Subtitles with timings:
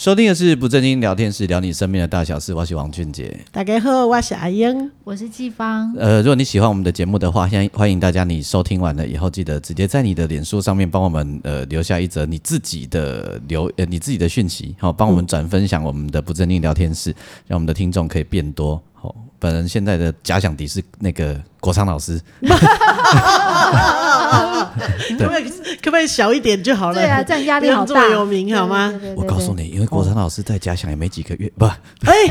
[0.00, 2.54] 收听的是不正经聊天室，聊你身边的大小事。
[2.54, 5.94] 我是王俊杰，大家好，我是阿英，我是季芳。
[5.94, 17.14] 呃，如果你喜欢我们的节目的话，欢迎欢迎大家，你收听完了以后，记得直接在你的脸书上面帮我们呃留下一则你自己的留呃你自己的讯息，好、哦，帮我们转分享我们的不正经聊天室，
[17.46, 18.82] 让我们的听众可以变多。
[19.40, 22.20] 本人现在的假想敌是那个国昌老师。
[25.18, 25.44] 可不可以
[25.82, 26.94] 可不可以小一点就好了？
[26.94, 27.86] 对啊，这样压力好大。
[27.86, 28.92] 这么有名好吗？
[29.16, 31.74] 我告诉你，因为国昌老师在假想也没几个月，不，哎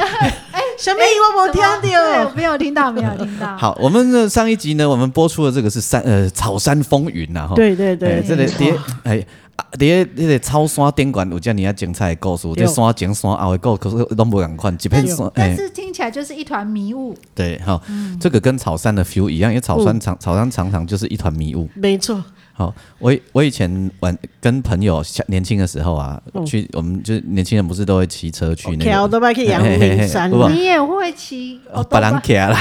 [0.52, 3.58] 哎，小妹，我没听到，没有听到，没有听到。
[3.58, 8.74] 好，我们的上一集呢，我们播出的这个是山呃草山风云呐，哈，对对对，这里第
[9.04, 9.26] 哎。
[9.74, 15.32] 伫个迄个草山顶悬有遮尔啊精彩的故事，这山前山后的故事拢无共款，一片山。
[15.34, 17.16] 但是听起来就是一团迷雾。
[17.36, 17.82] 对，好，
[18.20, 21.70] 这个跟草山的 feel 一样，因为草山常草山常常就是一团迷雾。
[21.76, 22.24] 没错。
[22.60, 30.30] 好，我我以前玩跟朋友年轻的时候啊，去我们就年轻人不是都会骑车去那个，都去阳明山。
[30.52, 31.58] 你也会骑？
[31.90, 32.58] 别人骑啦，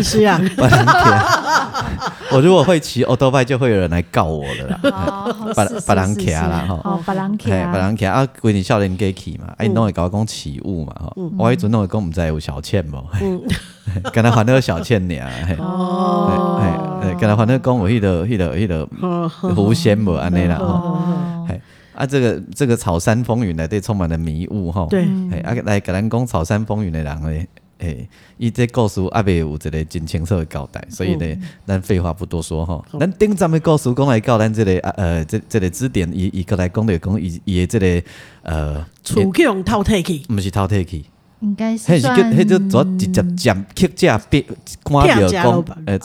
[0.00, 2.34] 骑啊， 别 人骑。
[2.34, 4.78] 我如果会骑欧多拜，就会有人来告我的啦。
[5.56, 13.04] 别别人骑啦，哈，别人骑，别人骑啊，规定少年家骑嘛，哎，弄会搞讲起雾嘛，哈，我迄阵拢会讲唔知有小倩无，
[14.12, 16.58] 跟他还那个小倩尔，哦，
[17.02, 18.88] 哎，跟他还那讲有迄个迄个迄个。
[19.54, 20.98] 狐仙无安尼啦吼，
[21.48, 21.60] 嘿
[21.94, 24.86] 啊，这个这个草山风云呢，对，充满了迷雾吼。
[24.86, 27.46] 对，嘿啊，来甲咱讲草山风云的人呢，
[27.78, 28.08] 诶，
[28.38, 38.06] 伊这故事阿未有一个真清楚的交代，所以呢，咱废话不多说吼，咱顶站的故事讲来教咱这个呃，这这个支点，伊伊过来讲的讲伊伊的这个
[38.42, 41.04] 呃，楚强偷提去，不是偷提去。
[41.42, 44.16] 应该是算，迄就做直接讲客家
[45.28, 45.98] 讲，诶？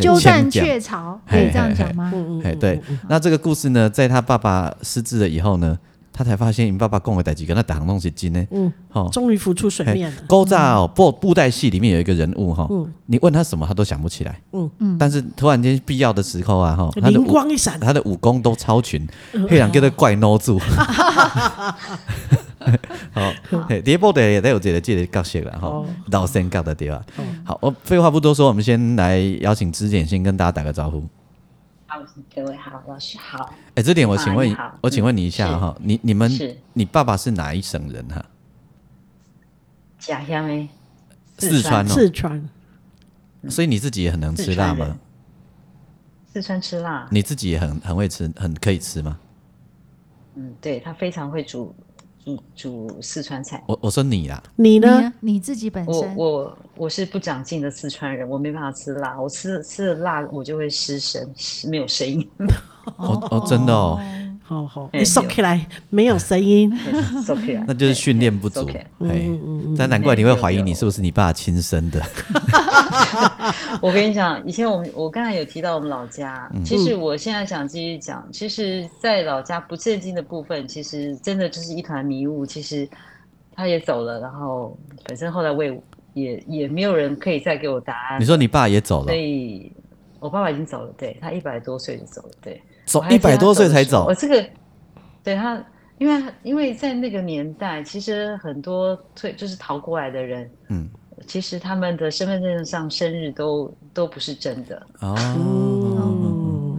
[0.00, 2.12] 鸠占鹊巢，可以这样讲吗？
[2.44, 2.80] 哎，对。
[3.08, 5.76] 那这个故事呢，在他爸爸失智了以后呢，
[6.12, 8.46] 他才发现，你爸爸讲的代志跟他打东西真呢。
[8.52, 10.16] 嗯，好，终于浮出水面了。
[10.28, 12.68] 古早布布袋戏里面有一个人物哈，
[13.06, 14.40] 你问他什么，他都想不起来。
[14.52, 14.96] 嗯嗯。
[14.96, 19.04] 但是突然间必要的时候啊，哈，灵光一闪，他的武功都超群，
[19.48, 20.60] 黑人叫做怪孬住。
[23.12, 23.32] 好，
[23.84, 27.04] 第一部的也都有这个这个角色了哈，老生角的对吧？
[27.44, 31.02] 好，我废话不多说，我们先来邀请支点先跟大家打个招呼。
[31.86, 32.00] 好，
[32.34, 33.54] 各位好，老师好。
[33.74, 36.30] 哎，支点，我请问，我请问你一下哈，你你们，
[36.72, 38.24] 你爸爸是哪一省人哈？
[39.98, 40.68] 家乡诶，
[41.38, 42.48] 四川哦，四川。
[43.48, 44.98] 所以你自己也很能吃辣吗？
[46.32, 49.18] 四川吃辣，你自己也很很会吃，很可以吃吗？
[50.34, 51.74] 嗯，对，他非常会煮。
[52.26, 55.12] 煮煮四川菜，我我说你啦，你呢？
[55.20, 61.32] 你自己本身，我我我是不长进的四川人，我没办法吃辣，我吃吃了辣我就会失声，
[61.70, 62.28] 没有声音。
[62.96, 64.00] 哦哦，真的哦。
[64.48, 66.72] 好好，你收起来，没有声音，
[67.26, 68.64] 收起来， 那就是训练不足。
[69.00, 69.28] 哎，
[69.76, 72.00] 但难怪你会怀疑你是不是你爸亲生的。
[73.82, 82.46] 我跟你讲，以前我们我刚才有提到我们老家，其实我现在想继续讲，其实，在老家不正经的部分，其实真的就是一团迷雾。
[82.46, 82.88] 其实
[83.52, 85.82] 他也走了，然后本身后来我也
[86.14, 88.20] 也也没有人可以再给我答案。
[88.20, 89.06] 你说你爸也走了？
[89.06, 89.72] 所以
[90.20, 92.62] 我爸爸已经走了，对，他一百多岁就走了，对。
[92.86, 94.48] 走一百多岁才走，我这个
[95.22, 95.62] 对他，
[95.98, 100.88] 因为因为在那个年代，其实很多退就是逃过来的人，嗯，
[101.26, 106.78] 其实他们的身份证上生日都都不是真的哦。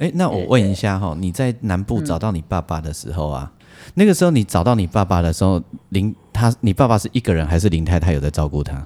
[0.00, 3.52] 哎，那我问一下哈，你在南部找到你爸爸的时候啊，
[3.94, 8.84] 那个时候你找到你爸爸的时候，林他你爸爸是一个人还是林太太有在照顾他？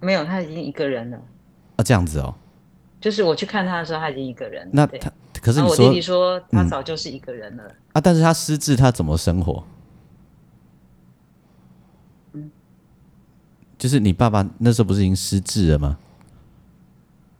[0.00, 1.16] 没有，他已经一个人了。
[1.76, 2.34] 啊，这样子哦，
[3.00, 4.68] 就是我去看他的时候，他已经一个人。
[4.72, 5.08] 那他。
[5.42, 8.00] 可是你说，我弟弟说他早就是一个人了、嗯、啊！
[8.00, 9.64] 但是他失智，他怎么生活？
[12.32, 12.50] 嗯，
[13.76, 15.98] 就是你爸爸那时候不是已经失智了吗？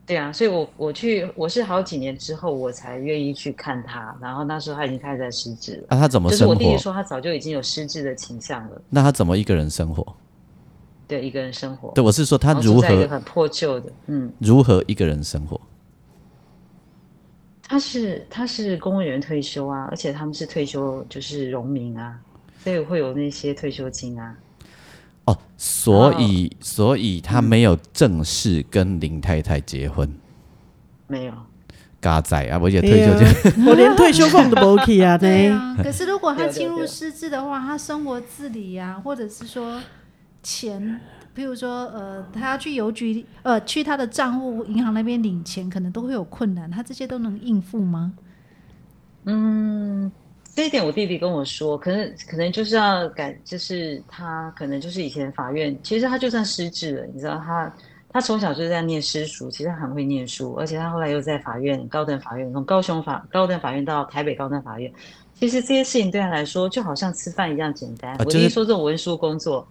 [0.07, 5.87] 对啊，所以我我去我是好几年之后我才愿意去看他，然后那时候他已经开始在失智了。
[5.91, 6.55] 啊，他怎么生活？
[6.55, 8.83] 就是我弟弟说他早就已经有失智的倾向了。
[8.89, 10.17] 那他怎么一个人生活？
[11.07, 11.91] 对，一个人生活。
[11.95, 15.61] 对，我是说他如何很破旧的，嗯，如何一个人生活？
[17.69, 22.19] 他是他是公务员退休啊，而且他们是退休就是农民啊，
[22.65, 24.35] 所以会有那些退休金啊。
[25.27, 30.11] 哦，所以所以他没有正式跟林太太结婚，
[31.07, 31.33] 没有。
[32.01, 35.19] 嘎仔啊，我也退休金， 我连退休俸都不 OK 啊！
[35.19, 39.83] 对啊，可是如果他进入失智的话，他生活自理呀，或者是说
[40.41, 41.01] 钱，
[41.39, 46.69] 比如说呃，他要去邮局呃，去他的账户银行那边领钱，可能都会有困难。
[46.69, 48.13] 他这些都能应付吗？
[49.23, 50.11] 嗯，
[50.53, 57.73] 这一点我弟弟跟我说，可能可能就是要改，就是他可能就是以前法院，其实他就算失智了，你知道他。
[58.11, 64.91] 他从小就是在念私塾，其实他很会念书，而且他后来又在法院、高等法院，从高雄法高等法院到台北高等法院，
[65.35, 68.13] 其实这些事情对他来说就好像吃饭一样简单。
[68.13, 69.65] 啊就是、说这种文书工作。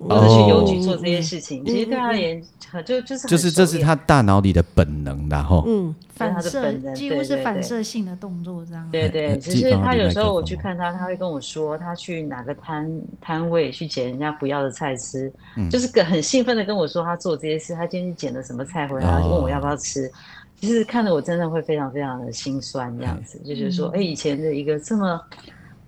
[0.00, 2.42] 或者去邮局做这些事情，其实对他而言，
[2.84, 8.88] 就就是就是这是他大脑里的本能，然后嗯，反射几乎是反射性的动作这样。
[8.90, 15.30] 对对，只是他有时候我去看他，他会跟我说，他去哪个摊摊位去捡人家不要的菜吃，
[15.70, 20.10] 就是个很兴奋的跟我说他做这些事，他今天去捡了什么菜回来，就问我要不要吃。
[20.58, 25.20] 其实看得我真的会非常非常的心酸，这样子，就是说，哎，以前的一个这么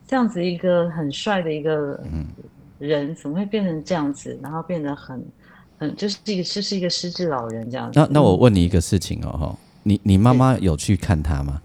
[0.06, 2.26] 这样子一个很帅的一个嗯。
[2.87, 4.38] 人怎么会变成这样子？
[4.43, 5.25] 然后变得很，
[5.79, 7.99] 很就是一个就是一个失智老人这样子。
[7.99, 11.62] 那那我问你一个事情哦，哈，你你妈妈有去看他吗？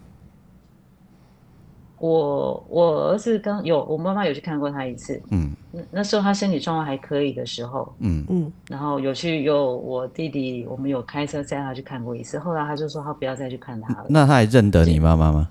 [1.98, 5.20] 我我儿子刚有，我妈妈有去看过他一次。
[5.30, 12.38] 嗯，那那时候他身体状况还可以的时候，嗯嗯，然后有去有我弟弟，我们有开车载他去看过一次。
[12.38, 14.06] 后来他就说他不要再去看他了。
[14.08, 15.48] 那他还认得你妈妈吗？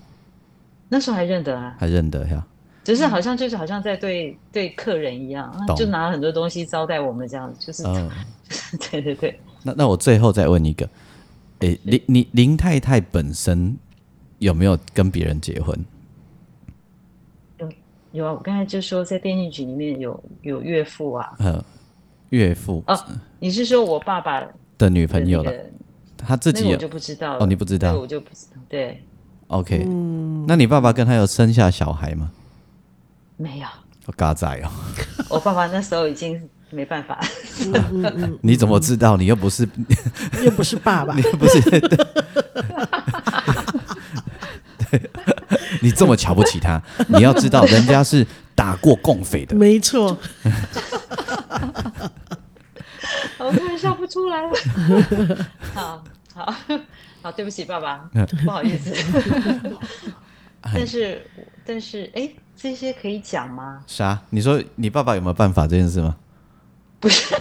[0.88, 2.48] 那时候还认得啊，还认得呀。
[2.88, 8.10] 只是好像就是好像在对对客人一样，就拿了很多东西招待我们这样，就是，嗯、
[8.90, 9.38] 对对对。
[9.62, 10.86] 那那我最后再问一个，
[11.60, 13.78] 哎、欸，林你林太太本身
[14.40, 15.78] 有没有跟别人结婚？
[17.60, 17.70] 有
[18.14, 21.62] 有啊，我刚才就说在电信局里面有有岳父啊，嗯，
[22.30, 22.98] 岳父哦，
[23.38, 24.42] 你是说我爸爸
[24.78, 25.52] 的女朋友了？
[26.16, 28.62] 他自己我就不知道哦，你不知道，我就不知道。
[28.70, 29.04] 对
[29.48, 32.32] ，OK，嗯，那你爸爸跟他有生下小孩吗？
[33.38, 33.68] 没有，
[34.08, 34.70] 我嘎仔哦。
[35.30, 37.20] 我爸爸那时候已经没办法。
[38.42, 39.16] 你怎么知道？
[39.16, 39.68] 你又不是，
[40.44, 41.62] 又不是爸爸， 你又不是。
[45.82, 48.26] 你这么瞧不起他，你要知道，人家是
[48.56, 49.56] 打过共匪的。
[49.56, 50.18] 没错。
[53.38, 54.52] 我突然笑不出来了。
[55.76, 56.56] 好好
[57.22, 58.10] 好，对不起，爸爸，
[58.44, 58.92] 不好意思。
[60.74, 61.22] 但是，
[61.64, 62.30] 但是，哎。
[62.58, 63.84] 这些可以讲吗？
[63.86, 64.20] 啥？
[64.32, 66.16] 你说你爸爸有没有办法这件事吗？
[67.00, 67.36] 不是，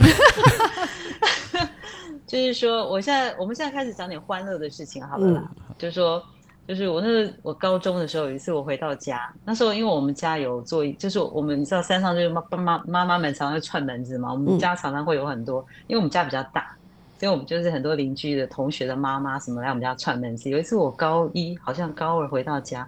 [2.26, 5.50] 就是说，我现在我们现在开始讲点欢乐的事情好了啦。
[5.56, 6.22] 嗯、就是说，
[6.68, 16.76] 就是我那个我高中的时候，有一次我回到家，那时候因为我们家有做，就是我们你知道山上就是妈妈妈妈们常常会串门子嘛，我们家常常会有很多，因为我们家比较大，
[17.18, 20.50] 所以我们就是很多邻居的同学的妈妈什么来我们家串门子。
[20.50, 22.86] 有一次我高一好像高二回到家。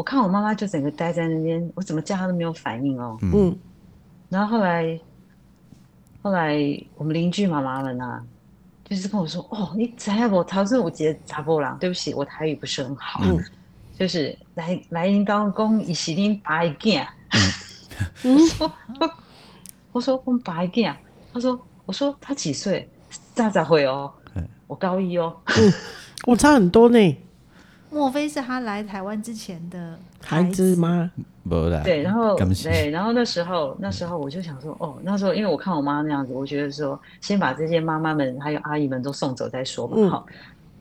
[0.00, 3.18] 我看我妈妈就整个待在那边，我怎么叫她都没有反应哦。
[3.20, 3.54] 嗯，
[4.30, 4.98] 然后后来，
[6.22, 6.56] 后来
[6.96, 8.24] 我们邻居妈妈们啊，
[8.82, 10.32] 就是跟我说：“哦，你怎样？
[10.32, 13.20] 我桃顺我姐查波郎，对不起，我台语不是很好。
[13.24, 13.38] 嗯”
[13.98, 17.06] 就是来来人刚讲伊是恁爸的囝。
[18.24, 18.72] 嗯，我说
[19.92, 20.94] 我说我们爸的囝。
[21.34, 22.88] 他说我说他几岁？
[23.34, 24.10] 咋咋会哦？
[24.66, 25.36] 我高一哦。
[25.44, 25.70] 嗯，
[26.26, 27.16] 我差很多呢。
[27.90, 31.10] 莫非是他来台湾之前的孩子吗？
[31.82, 39.96] 对，然后对，然后那时候那时候我就想说，哦，那时候因为我看我妈那样子，我觉得说先把这些妈妈们还有阿姨们都送走再说吧。
[40.08, 40.26] 好，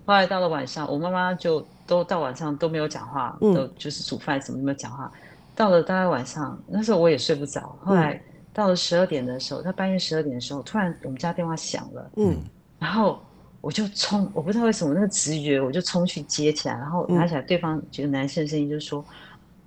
[0.06, 5.12] 后来到了晚上，我妈妈就都到晚上都没有讲话，都就是煮饭什么都没有讲话。
[5.56, 7.76] 到了大概晚上，那时候我也睡不着。
[7.84, 8.22] 后来
[8.54, 12.38] 到了十二点的时候，他半夜十二点的时候，突然我们家电话响了，嗯，
[12.78, 13.20] 然后。
[13.62, 19.04] 我就冲，我不知道为什么那个直觉，我就冲去接起来，然后拿起来，对方几个男生声音就说：“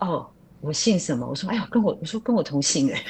[0.00, 0.26] 嗯、哦，
[0.62, 3.02] 我姓什么？”我说：“哎呀，跟我，我说跟我同姓哎，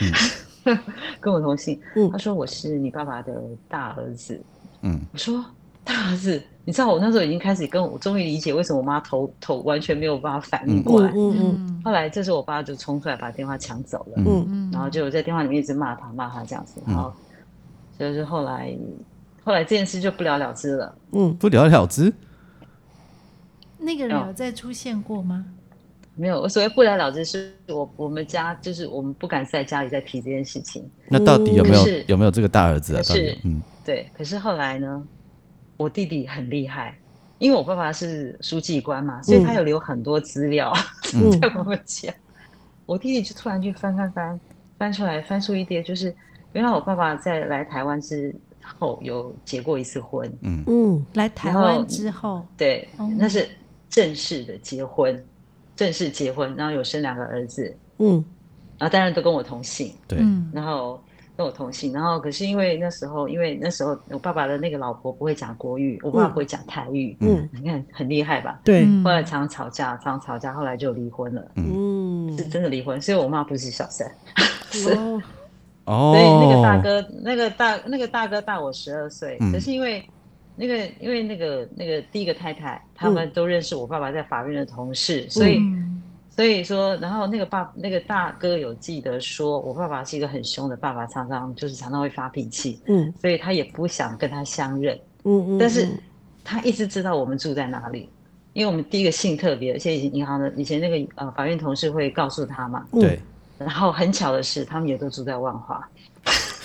[0.64, 0.78] 嗯、
[1.20, 1.80] 跟我同姓。
[1.94, 4.40] 嗯”他说：“我是你爸爸的大儿子。”
[4.82, 5.44] 嗯，我说
[5.84, 11.10] ：“大儿子，你知道我那时候已经开始跟我，终于理解为什么我妈头头完全没有办法反应过来。
[11.10, 14.14] 嗯嗯，嗯嗯后来这时候我爸就冲出来把电话抢走了。
[14.16, 16.82] 嗯嗯，然后就在电话里面一直骂他，骂他这样子。
[16.84, 17.12] 然后
[17.96, 18.76] 就是后来。
[19.44, 20.94] 后来这件事就不了了之了。
[21.12, 22.12] 嗯，不了了之。
[23.78, 25.44] 那个人有再出现过吗？
[26.14, 30.88] 没有，我所谓不了了之，是我我们家就是我们不敢在家里再提这件事情。
[31.08, 33.02] 那到底有没有是有没有这个大儿子啊？
[33.02, 34.06] 是，嗯，对。
[34.16, 35.02] 可是后来呢，
[35.78, 36.96] 我弟弟很厉害，
[37.38, 40.70] 因为我爸爸是书记官嘛，所以他有留很多资料、
[41.14, 42.10] 嗯、 在我们家。
[42.10, 42.20] 嗯、
[42.84, 44.40] 我弟弟就突然去翻翻翻
[44.78, 46.14] 翻出来，翻出一叠，就是
[46.52, 48.32] 原来我爸爸在来台湾之
[48.78, 50.30] 后有结过一次婚。
[50.42, 50.62] 嗯。
[50.66, 52.88] 嗯，来台湾之后，对，
[53.18, 53.48] 那是
[53.88, 55.24] 正式的结婚，
[55.76, 57.76] 正式结婚，然后有生两个儿子。
[57.98, 58.24] 嗯，
[58.78, 59.92] 然后当然都跟我同姓。
[60.06, 60.18] 对，
[60.52, 61.00] 然后。
[61.34, 68.60] 跟我同姓，然后可是因为那时候，因为那时候我爸爸的那个老婆不会讲国语，我爸爸不会讲台语，嗯，你看很厉害吧？
[68.62, 74.06] 对，后来常常吵架，常常吵架，后来就离婚了，嗯，是真的离婚，所以我妈不是小三，
[74.94, 75.22] 哦，
[75.84, 80.04] 哦，所以那个大哥，那个大那个大哥大我十二岁，可是因为
[80.56, 85.60] 那个因为那个那个第一个太太，他们都认识我爸爸在法院的同事，所以。
[86.34, 95.86] 所以说，然后那个爸那个大哥有记得说，我爸爸是一个很凶的爸爸，常常就是常常会发脾气，嗯，所以他也不想跟他相认，嗯嗯，但是
[96.42, 98.08] 他一直知道我们住在哪里，
[98.54, 103.20] 因为我们第一个姓特别，而且以前银行的以前那个呃法院同事会告诉他嘛，对，
[103.64, 105.88] 然后很巧的是，他们也都住在万华，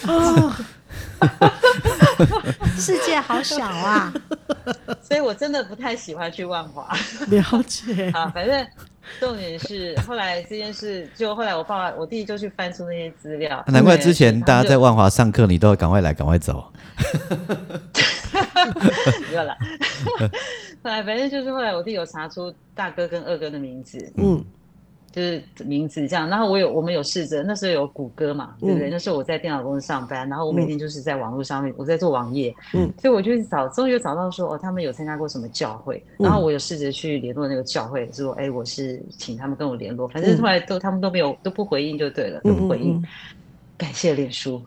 [0.08, 0.54] 哦，
[2.78, 4.14] 世界好小啊，
[5.02, 6.88] 所以我真的不太喜欢去万华，
[7.28, 8.68] 了解 啊，反正。
[9.22, 13.64] 重点是后来这件事，就后来我爸爸、我弟就去翻出那些资料。
[13.68, 16.70] 难怪之前大家在万华上课，你都要赶快来，赶快走。
[19.30, 19.56] 不要了。
[20.84, 24.12] 后来反正就是后来我弟有查出大哥跟二哥的名字。
[24.18, 24.44] 嗯。
[25.12, 28.90] 就是名字这样，然后我有我们有试着，那时候有谷歌嘛，对不对？
[28.90, 43.04] 嗯、那时候我在电脑公司上班，然后我每天就是在网络上面，我在做网页，嗯，所以我就找，终于有找到说哦，他们有参加过什么教会，然后我有试着去联络那个教会，说哎，我是请他们跟我联络，反正后来都他们都没有都不回应就对了，都不回应，
[43.78, 44.62] 感谢脸书。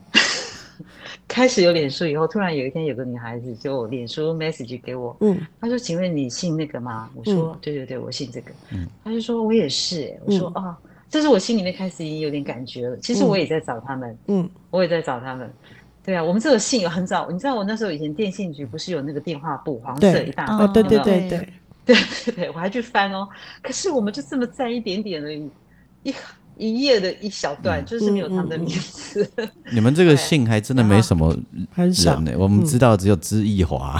[1.33, 10.75] 开始有脸书以后，突然有一天有个女孩子就脸书 message 给我，嗯，她说：“请问你姓那个吗？”我说：“嗯、对对对，我姓这个。”嗯，她就说：“我也是。”哎，我说：“哦，
[11.09, 12.97] 这是我心里面开始已经有点感觉了。
[12.97, 15.49] 其实我也在找他们，嗯，我也在找他们。
[16.05, 21.49] 对啊，我们这个姓有很早，你知道我那时候以前电信局不是有那个电话簿，黄色一大哦，对对对对
[21.87, 21.97] 对
[22.27, 23.29] 对对，我还去翻哦。
[23.63, 25.49] 可是我们就这么占一点点而已，
[26.03, 26.13] 一。
[26.61, 29.29] 一页的一小段，就是没有他们的名字。
[29.73, 31.35] 你们这个姓还真的没什么
[31.75, 32.33] 人呢。
[32.37, 33.99] 我们知道只有知易华，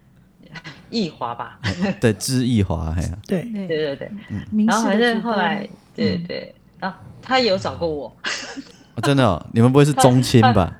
[0.90, 1.60] 易华吧？
[2.00, 4.10] 对，知易华，哎呀，对对对对。
[4.66, 8.14] 然后反正后来，对对，然后他也有找过我。
[9.02, 10.76] 真的哦，你们不会是宗亲吧？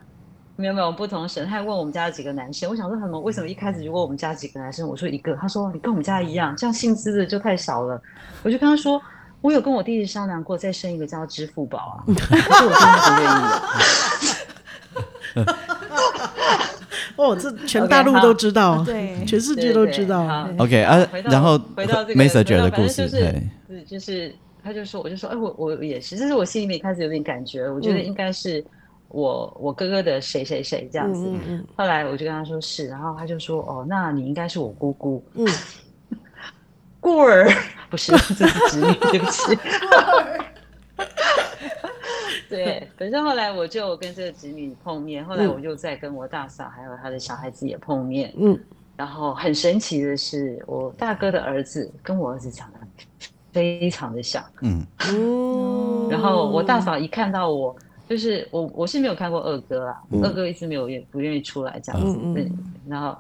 [0.56, 1.44] 没有没有，不同省。
[1.44, 4.88] 他还问我们家有几个男生，我想说他们为什么一开始就问我们家几个男生？
[4.88, 8.02] 我说一个，他说你跟我们家一样，这样姓资的就太少了。
[8.42, 9.00] 我就跟他说。
[9.46, 13.30] 我有跟我弟弟商量过，再生一个叫支付宝啊，可是我真的不愿
[15.44, 15.46] 意。
[17.14, 20.48] 哦，这全大陆都知道，对，全世界都知道。
[20.58, 23.40] OK 啊，然后回到这个 Messenger 的故事，对，
[23.84, 24.34] 就是
[24.64, 28.64] 他就说，我就说，哎，我我也是，这是我心里面开始有点感觉，我觉得应该是
[29.10, 31.32] 我我哥哥的谁谁谁这样子。
[31.76, 35.24] 后来我就跟他说是，然后他就说，哦，那你应该是我姑姑。
[35.34, 35.46] 嗯。
[37.06, 37.48] 过儿
[37.88, 39.56] 不是，这是侄女，对不起。
[42.48, 48.32] 对，反正后来我就跟这个侄女碰面，后来我就再跟我大嫂还有他的小孩子也碰面。
[48.36, 48.58] 嗯，
[48.96, 52.78] 然后很神奇的是，我大哥的儿子跟我儿子长得
[53.52, 54.44] 非常的像。
[54.62, 54.84] 嗯，
[56.10, 57.76] 然后我大嫂一看到我，
[58.08, 62.18] 就是我我是没有看过二哥啊，二哥一直没有愿不愿意出来这样子。
[62.34, 62.50] 对，
[62.88, 63.16] 然后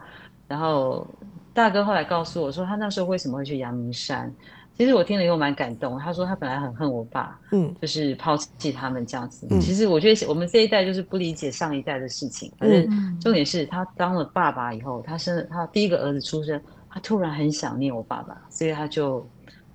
[0.48, 1.06] 然后。
[1.56, 4.30] 大哥后来告诉我说，他那时候为什么会去阳明山？
[4.76, 5.98] 其实我听了以后蛮感动。
[5.98, 9.46] 他说他本来很恨我爸，嗯，就是抛弃他们这样子。
[9.48, 12.52] 嗯、其实我觉得我们这一代就是不理解上一代的事情。
[12.58, 12.86] 反正
[13.18, 16.60] 重点是他当了爸爸以后，他生了他第一个儿子出生，
[16.90, 19.26] 他突然很想念我爸爸，所以他就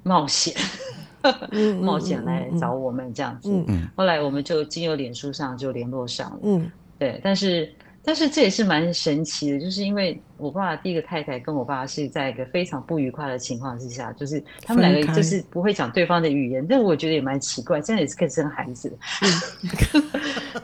[0.03, 0.53] 冒险，
[1.81, 3.51] 冒险来找我们这样子。
[3.51, 6.39] 嗯嗯、后来我们就经由脸书上就联络上了。
[6.43, 7.73] 嗯，对，但是。
[8.03, 18.97] 但是这也是蛮神奇的，就是因为我爸爸第一个太太跟我爸爸是在一个非常不愉快的情况之下，就是他们两个就是不会讲对方的语言，但我觉得也蛮奇怪，这样也是可以生孩子的。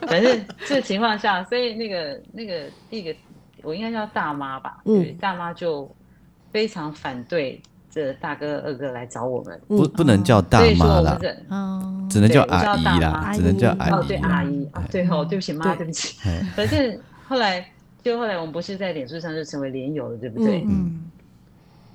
[0.07, 3.15] 反正这个情况下，所以那个那个第一个
[3.61, 5.87] 我应该叫大妈吧，对，大妈就
[6.51, 11.19] 非常反对这大哥二哥来找我们，不不能叫大妈啦，
[12.09, 13.91] 只能叫阿姨啦，只能叫阿姨。
[13.91, 16.17] 哦，对，阿姨啊，对哦，对不起妈，对不起，
[16.55, 16.99] 反正。
[17.27, 17.69] 后来，
[18.03, 20.63] 就后来我们不是在脸书上就成为连友了，对不对？
[20.67, 21.11] 嗯。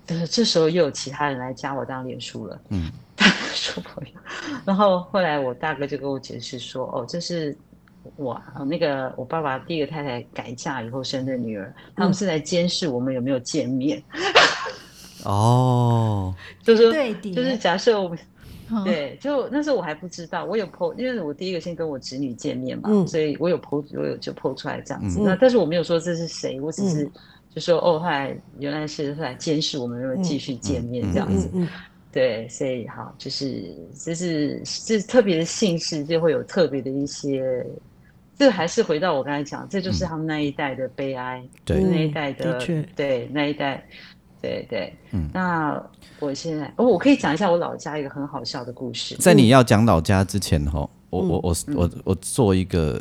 [0.05, 2.61] 但是这时候又有其他人来加我当脸书了。
[2.69, 2.91] 嗯。
[3.55, 4.13] 说朋友。
[4.65, 7.57] 然后后来我大哥就跟我解释说：“哦，这是
[8.17, 14.03] 我那个我爸爸第一个太太改嫁以后生的女儿，他们是来监视我们有没有见面。”
[15.25, 16.93] 哦， 就是说
[17.33, 18.19] 就是假设我们。
[18.85, 25.21] 对，就那时候我还不知道，我有 po，因为我第一个先跟我侄女见面嘛，嗯、所以我有 po，我有就 po 出来这样子。
[25.21, 27.05] 嗯、那但是我没有说这是谁，我只是
[27.55, 31.51] 就说、嗯、哦，后来原来是后来监视我们有没有继续见面这样子。
[32.11, 37.67] 对，所以好，就是就是就是特别的姓氏就会有特别的一些，
[38.39, 43.85] 这还是回到我刚才讲，这就是他们那一代的悲哀，对、嗯、那一代的，的对那一代。
[44.43, 45.81] 对对，嗯，那
[46.19, 49.15] 我现在哦，我可以讲一下我老家一个很好笑的故事。
[49.21, 50.81] 在你要讲老家之前哈，
[51.11, 53.01] 我我我我我做一个，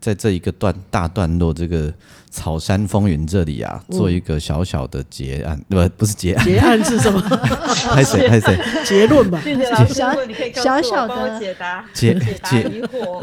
[0.00, 1.92] 在这一个段大段落这个
[2.30, 7.20] 草山风云这里啊，做一个小小的结案，不不是结案，结案是什么？
[7.94, 8.58] 还谁 还谁？
[8.84, 9.40] 结论吧。
[10.54, 13.22] 小小的解答，解解疑惑。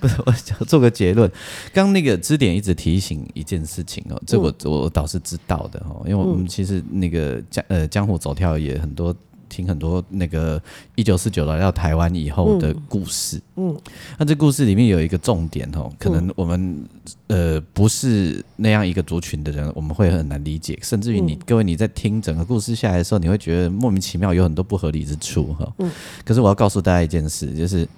[0.00, 1.30] 不是，我想做个结论。
[1.72, 9.14] 刚那个支点一直提醒一件事情哦，这我我倒是知道的哦，因为我们其实那个江呃江湖走跳也很多，
[9.48, 10.62] 听很多那个
[10.94, 13.40] 一九四九来到台湾以后的故事。
[13.56, 13.76] 嗯，
[14.18, 16.84] 那这故事里面有一个重点哦，可能我们
[17.26, 25.72] 呃不是那样一个族群的人，我们会很难理解，甚至于你各位你在听整个故事下来的时候，你会觉得莫名其妙，有很多不合理之处哈。
[25.78, 25.90] 嗯，
[26.24, 27.88] 可是我要告诉大家一件事，就是。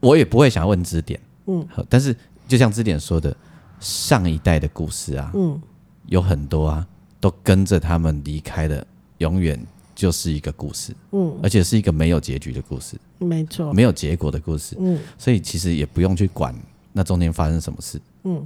[0.00, 2.16] 我也不会想要问支点，嗯，但是
[2.48, 3.34] 就像支点说的，
[3.78, 5.60] 上一代的故事啊，嗯，
[6.06, 6.86] 有很多啊，
[7.20, 8.86] 都跟着他们离开的，
[9.18, 9.58] 永远
[9.94, 16.54] 就是一个故事，嗯，而且是一个没有结局的故事，没错，没有结果的故事，嗯，所以其实也不用去管
[16.92, 18.44] 那中间发生什么事，嗯，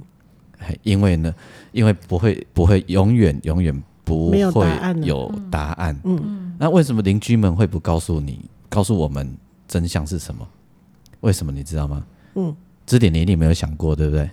[0.83, 1.33] 因为呢，
[1.71, 4.39] 因为不会不会永远永远不会
[5.03, 9.35] 有答案，嗯，那为什么邻居们会不告诉你，告诉我们
[9.67, 10.47] 真相是什么？
[11.21, 12.05] 为什么你知道吗？
[12.35, 12.55] 嗯，
[12.85, 14.29] 这点你一定没有想过，对不对？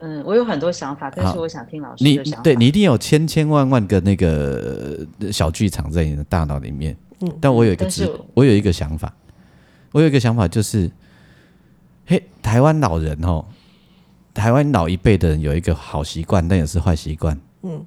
[0.00, 2.38] 嗯，我有很多想法，但是我想听老师的想法。
[2.38, 6.96] 你对你一定有千千万万个那个小剧场在你的大脑里面。
[7.20, 9.12] 嗯，但我有一个直，我，有一个想法，
[9.90, 10.88] 我有一个想法就是，
[12.06, 13.44] 嘿，台湾老人哦，
[14.32, 17.36] 台湾老一辈的人有一个好习惯，但也是坏习惯。
[17.62, 17.84] 嗯，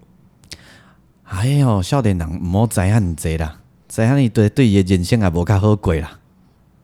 [1.23, 6.19] 哎呦，少年人唔好知很济啦，知很你对对伊人生也无较好过啦。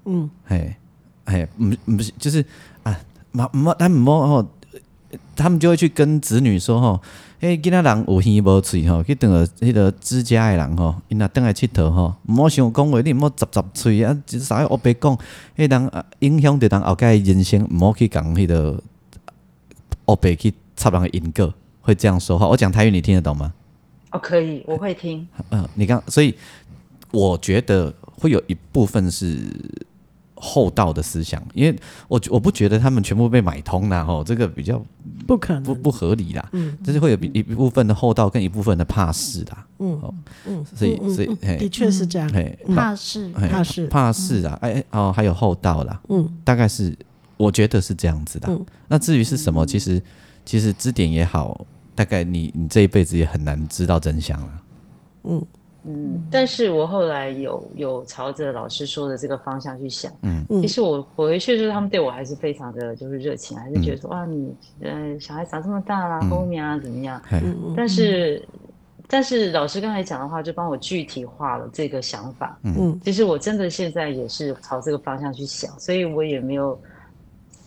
[0.10, 0.74] 嗯，嘿，
[1.26, 2.44] 嘿，唔唔是，就是
[2.84, 2.98] 啊，
[3.34, 4.48] 冇冇，他们冇吼，
[5.36, 7.02] 他们就会去跟子女说吼，
[7.42, 15.14] 诶，囡仔人有耳无喙吼，去等个迄个自家的人吼，因若等来佚佗吼，毋好想讲话，你毋好杂杂喙啊，至少要乌白讲，
[15.58, 18.82] 迄人影响着人后盖人生，毋好去讲迄个
[20.06, 22.48] 乌白去插人的因果，会这样说话。
[22.48, 23.54] 我讲台语，你听得懂吗？
[24.12, 25.28] 哦，可以，我会听。
[25.50, 26.34] 嗯，你刚，所以
[27.12, 29.52] 我觉得会有一部分是。
[30.40, 31.76] 厚道的思想，因为
[32.08, 34.80] 我我不觉得他们全部被买通了吼，这个比较
[35.26, 36.50] 不可能不不合理啦。
[36.52, 39.66] 嗯，就是会有一部分的厚道跟一部分的怕事啦。
[39.80, 40.02] 嗯
[40.46, 42.28] 嗯，所以所以的确是这样。
[42.76, 44.58] 怕事怕事怕事啊！
[44.62, 46.00] 哎哦，还有厚道啦。
[46.10, 46.96] 嗯，大概是
[47.36, 48.50] 我觉得是这样子的。
[48.88, 50.02] 那至于是什么，其实
[50.46, 54.50] 其实支点也好，大概你你这一辈子也很难知道真相了。
[55.24, 55.46] 嗯。
[55.88, 67.22] 嗯，但是我后来有有朝着老师说的这个方向去想，嗯，其实我我回去的时候，他们对我还是非常的就是热情，还是觉得说，哇，你呃小孩长这么大啦，后面啊怎么样？
[67.32, 68.46] 嗯，但是
[69.08, 76.80] 但是老师刚才讲的话，就帮我具体化了这个想法，嗯，其实我真的现在也是朝这个方向去想，所以我也没有。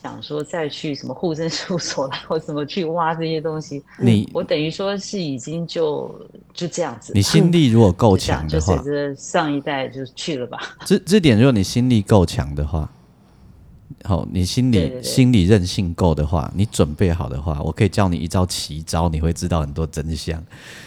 [0.03, 3.83] 想说再去什么户政事务所来，或怎么去挖这些东西？
[3.99, 6.15] 你我等于说是已经就
[6.55, 7.13] 就这样子。
[7.15, 10.59] 你心力如果够 强的话，就随着上一代就去了吧。
[10.87, 12.91] 这这点，如果你心力够强的话，
[14.05, 20.43] 好，你心理对对对心理韧性够的话，你准备好的话，我可以教你一招奇招，你会知道很多真相。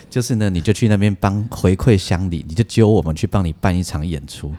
[0.09, 4.51] 就是呢，你就去那边帮回馈乡里，你就揪我们去帮你办一场演出。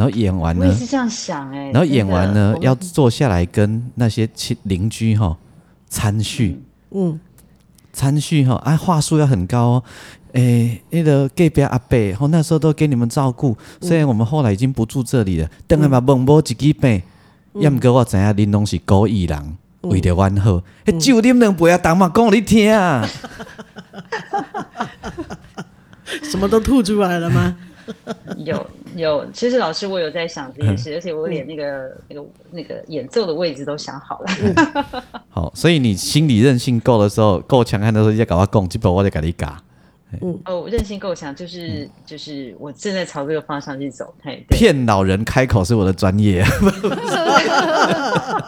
[0.00, 1.70] 然后演完呢，我也是这样想哎。
[1.72, 5.36] 然后演完呢，要坐下来跟那些亲邻居哈
[5.90, 6.58] 参叙，
[6.92, 7.20] 嗯，
[7.92, 9.84] 参叙哈，啊，话术要很高哦。
[10.32, 13.54] 哎，那个隔壁阿伯，吼，那时候都给你们照顾。
[13.82, 17.02] 虽然我们后来已经不住这里了，等下嘛，问某一几辈，
[17.52, 20.62] 也唔过我知影恁拢是故意人，为着阮好，
[20.98, 23.06] 酒啉两杯啊，当嘛讲你听啊。
[26.24, 27.54] 什么都吐出来了吗？
[28.44, 34.26] 有有，其实老师我有在想这件事， 而且我连那个那个那个演奏的位置都想好了。
[35.28, 39.62] 好，所以你心理韧性够的时候，够强悍的时候，你再搞我讲，基本我再给你嘎。
[40.20, 44.12] 嗯，哦，韧性够强，就是就是我正在朝这个方向去走。
[44.24, 46.42] 嘿，骗老人开口是我的专业。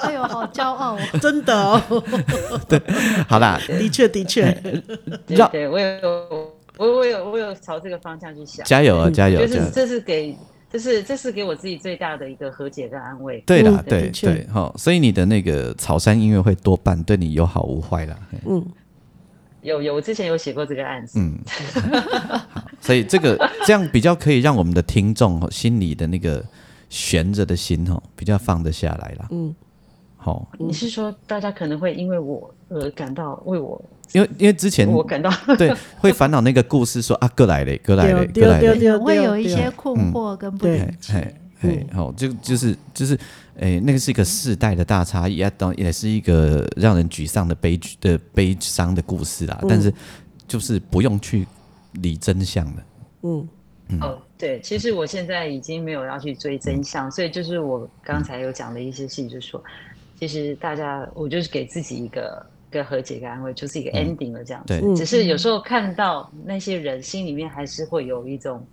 [0.00, 1.80] 哎呦，好骄傲，真的哦。
[2.68, 2.82] 对，
[3.28, 4.50] 好啦，的确的确，
[5.24, 6.51] 对对，我有。
[6.82, 8.66] 我我有我有朝这个方向去想。
[8.66, 9.46] 加油啊，加油！
[9.46, 10.36] 就是这是给，
[10.70, 13.40] 这是这是给我自己最大的一个和解跟安慰。
[13.46, 18.18] 对啦，对对，好，所以你的那个草山音乐会多半对你有好无坏啦。
[18.46, 18.64] 嗯。
[19.60, 21.20] 有有，我之前有写过这个案子。
[21.20, 26.44] 嗯，好，所以这个这样比较可以让我们的听众心里的那个
[26.88, 29.28] 悬着的心哦，比较放得下来啦。
[29.30, 29.54] 嗯，
[30.16, 30.48] 好。
[30.58, 33.82] 你是说大家可能会因为我而感到为我？
[34.12, 41.34] 因为因为之前我感到对会烦恼那个故事说啊，哥来嘞，哥来嘞，哥来嘞，会有一些困惑跟不理解。
[41.60, 43.18] 哎，好，就就是就是。
[43.60, 49.58] 哎，那个是一个世代的大差异啊，当也是一个让人沮丧的悲剧的悲伤的故事啦。
[49.60, 49.92] 嗯、但是，
[50.48, 51.46] 就是不用去
[52.00, 52.82] 理真相了。
[53.20, 53.48] 嗯，
[53.90, 59.62] 嗯哦，对，其实我现在已经没有要去追真相，嗯、所以就是我刚才有讲的一些事情，就是说，
[60.18, 64.80] 其实大家，我就是给自己一个一个和解跟安慰，就是一个 ending 了这样子。
[64.80, 68.66] 对，只是有时候看到那些人，心里面还是会有一种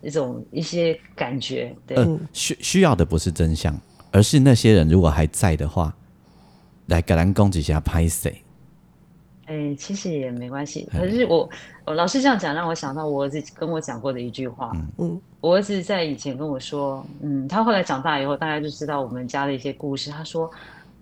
[0.00, 1.72] 一种一些感觉。
[1.86, 3.78] 对，呃、需需要的不是真相。
[4.12, 5.94] 而是那些人如果还在的话，
[6.86, 8.42] 来给咱攻击一下拍谁？
[9.44, 10.88] 哎、欸，其实也没关系。
[10.90, 11.48] 可是我，
[11.84, 14.72] 我老师这样讲，让我想到我儿子跟我讲过的一句话。
[14.98, 20.10] 嗯，我儿子在以前跟我说，嗯，他后来长大以后，大家就知道我们家的一些故事。
[20.10, 20.50] 他说：“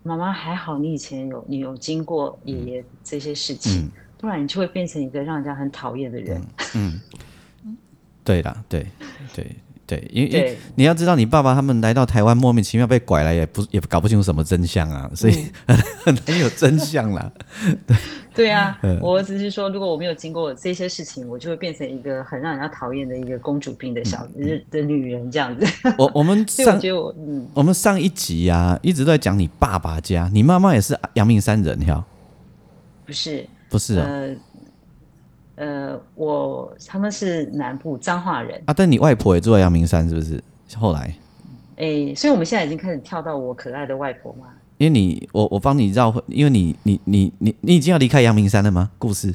[0.04, 6.40] 妈妈还好，你以前有你有经过爷爷这些事情，嗯、不然你就会变成一个让人家很讨厌的人。
[6.76, 7.00] 嗯”
[7.64, 7.76] 嗯，
[8.22, 8.86] 对啦，对
[9.34, 9.50] 对。
[9.86, 15.46] 对，因为你要知道，你爸爸他们来到台湾，莫名其妙被拐来，也不也搞不清楚什么真相啊，所以
[16.04, 17.30] 很难有真相啦。
[18.34, 24.26] 对对啊，我只是说，如果我没有经过这些事情，我就会变成一个很让人家讨厌的一个公主病的小
[24.70, 25.64] 的女人这样子。
[25.96, 26.80] 我我们上
[27.54, 32.04] 我们上一集啊，一直都在讲你爸爸家，你妈妈也是阳明山人哈？
[33.06, 34.06] 不是，不是啊。
[34.08, 34.34] 呃，
[36.14, 40.42] 我他们是南部彰化人啊，但你外婆也住在阳明山，是不是？
[40.76, 41.00] 后来，
[41.76, 44.46] 哎、欸，所以我们现在已经开始跳到我可爱的外婆嘛。
[44.78, 48.90] 因为你，我我帮你绕，因为你你你你你已经要离开阳明山了吗？
[48.98, 49.34] 故事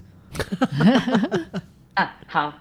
[1.96, 2.54] 啊，好。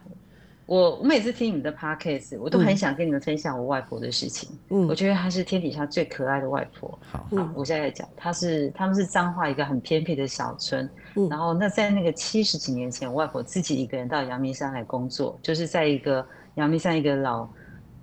[0.68, 4.50] 我我每次听你们的 podcast，我都很想跟你们分享我外婆的事情。
[4.68, 6.98] 嗯，我觉得她是天底下最可爱的外婆。
[7.11, 10.87] 好，好，我现在讲，她是他们是彰化一个很偏僻的小村。
[11.16, 16.24] 嗯，然后那在那个七十几年前，我外婆自己一个人到阳明山来工作，就是在一个
[16.57, 17.48] 阳明山一个老。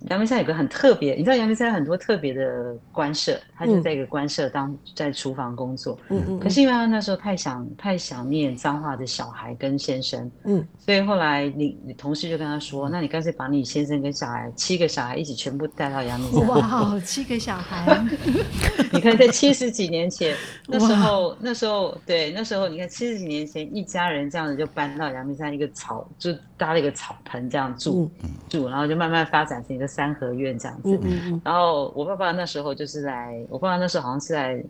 [0.09, 5.97] 阳明山有个很特别，你知道阳明山有很多特别的官舍，他就在一个官舍当在厨房工作。
[6.09, 6.39] 嗯嗯。
[6.39, 16.47] 可是因为他那时候太想太想念脏话的小孩跟先生，嗯，所以后来你你同事就跟他说，那你干脆把你先生跟小孩七个小孩一起全部带到阳明山。
[16.47, 18.05] 哇，七个小孩！
[18.93, 20.35] 你看在七十几年前，
[20.67, 28.11] 那时候那时候对那时候你看七十几年前一家人这样子就搬到阳明山一个草就搭了一个草棚这样住
[28.49, 29.85] 住，然后就慢慢发展成一个。
[29.95, 34.63] 三合院这样子，嗯嗯，然后我爸爸那时候就是来，我爸爸那时候好像是来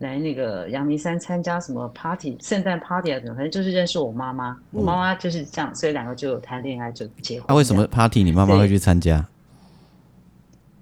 [0.00, 7.46] 来那个阳明山参加什么 party，圣诞 party 啊什么，反正就是认识我妈妈，嗯、我妈妈就是这样，所以两个就有谈恋爱就结婚。
[7.48, 9.24] 那、啊、为什么 party 你妈妈会去参加？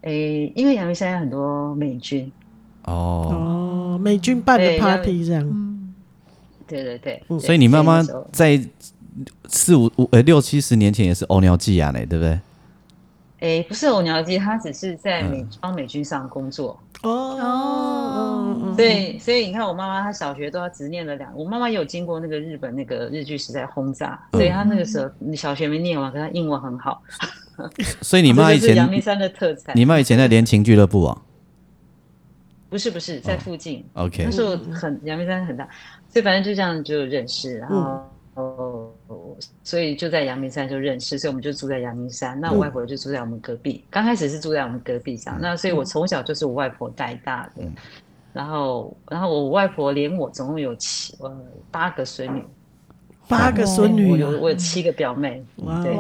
[0.02, 2.30] 诶，因为阳明山有很多美军。
[2.84, 5.42] 哦哦，美军办的 party 这样。
[5.44, 5.94] 嗯，
[6.66, 7.22] 对对对。
[7.28, 8.60] 对所以你妈妈在
[9.46, 12.40] 四五五呃六七十年前也是欧鸟季亚呢，对不对？
[13.42, 27.02] 哎，不是偶鸟机，他只是在美帮美军上工作哦哦，对，所以你看我妈妈，她小学都要只念了两，我妈妈有经过那个日本那个日据时代轰炸，所以她那个时候小学没念完，可她英文很好。
[28.00, 31.18] 所以你妈以前 阳明山的特产，你妈以前在联勤俱乐部啊？
[32.70, 33.84] 不是不是，在附近。
[33.94, 35.68] OK，那时候很阳明山很大，
[36.08, 38.08] 所以反正就这样就认识，然后。
[38.34, 38.88] 哦，
[39.62, 42.40] 所以就在阳明山就认识，所以我们就住在阳明山。
[42.40, 45.38] 那我外婆就住在我们隔壁，刚、嗯、开始是住在我们隔壁这样。
[45.38, 47.62] 那所以我从小就是我外婆带大的。
[47.62, 47.74] 嗯、
[48.32, 51.30] 然后，然后我外婆连我总共有七呃
[51.70, 52.42] 八个孙女，
[53.28, 55.44] 八个孙女，我有我有七个表妹。
[55.56, 55.94] 哇对，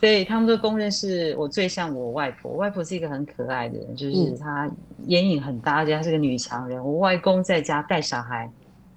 [0.00, 2.50] 所以他们都公认是我最像我外婆。
[2.50, 4.68] 我外婆是一个很可爱的人，就是她
[5.06, 6.84] 眼影很大，而且她是个女强人。
[6.84, 8.50] 我外公在家带小孩。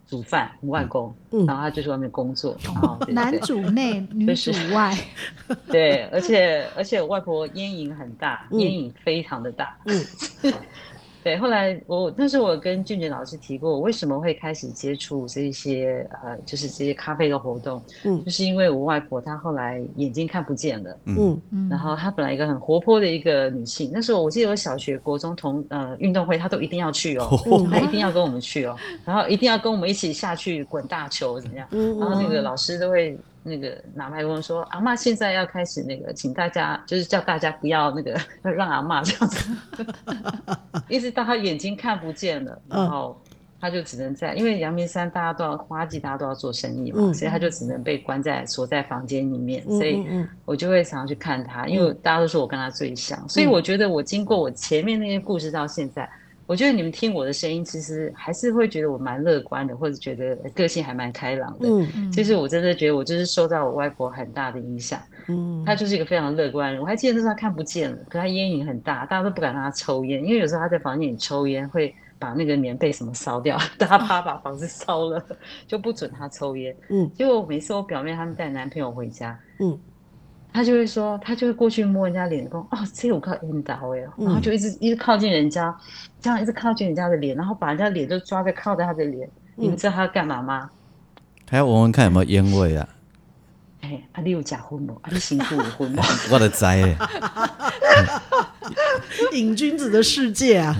[0.09, 4.97] 煮饭，外公，嗯、然后他就去外面工作，嗯、然后男主内，女主外，
[5.69, 9.77] 对，而且而且我外婆烟瘾很大，烟瘾、嗯、非常的大。
[9.85, 10.05] 嗯
[11.23, 27.29] 对，后来我那时候我跟俊杰老师提过，我为什么会开始接触这些呃，就是这些咖啡的活动，嗯，就是因为我外婆她后来眼睛看不见了，嗯嗯，然后她本来一个很活泼的一个女性，那时候我记得我小学、国中同呃运动会，她都一定要去哦，
[27.69, 27.99] 她一定。
[27.99, 31.67] 要跟我们去哦，然后一定要跟我们一起下去滚大球怎么样，
[31.99, 39.55] 然后那个老师都会那个拿麦克风说：“阿嬷现在要开始那个，请大家就是叫大家不要那个要 让阿嬷这样子，
[40.89, 43.19] 一直到他眼睛看不见了，然后
[43.59, 49.63] 他就只能在，因为阳明山大家都要花季，大家都要做生意嘛，嗯、所以他就只能被关在锁在房间里面。
[49.63, 50.05] 所以
[50.45, 56.09] 我就会常常去看他，因为大家都说我跟他最像，所以我觉得我经过我前面那些故事到现在。”
[56.49, 61.69] 我觉得你们听我的声音，其实还是会觉得我蛮乐观的，或者觉得个性还蛮开朗的。
[61.69, 64.99] 嗯，其实我真的觉得我就是受到我外婆很大的影响。
[65.27, 66.81] 嗯，她就是一个非常乐观的人。
[66.81, 75.23] 我还记得那时候他看不见了，可她烟瘾很大，大家都不敢让她抽烟，因为有时候她在房间里抽烟会把那个棉被什么烧掉， 大家怕把房子烧了，
[75.67, 76.75] 就不准他抽烟。
[76.89, 79.79] 嗯，结果每次我表妹他们带男朋友回家，嗯。
[80.51, 85.75] 他就会说，他就会过去摸人家脸，说：“哦，这我靠引导哎。”然后就一直一直靠近人家，
[86.19, 89.29] 这样一直靠近人家的脸，然后把人家脸都抓在靠在他的脸。
[89.55, 90.69] 你们知道他要干嘛吗？
[91.45, 92.89] 他要闻闻看有没有烟味啊。
[93.81, 94.95] 哎，啊，你有假婚吗？
[95.01, 96.03] 啊，你辛苦有婚吗？
[96.31, 96.97] 我的灾哎！
[99.33, 100.75] 瘾君子的世界啊！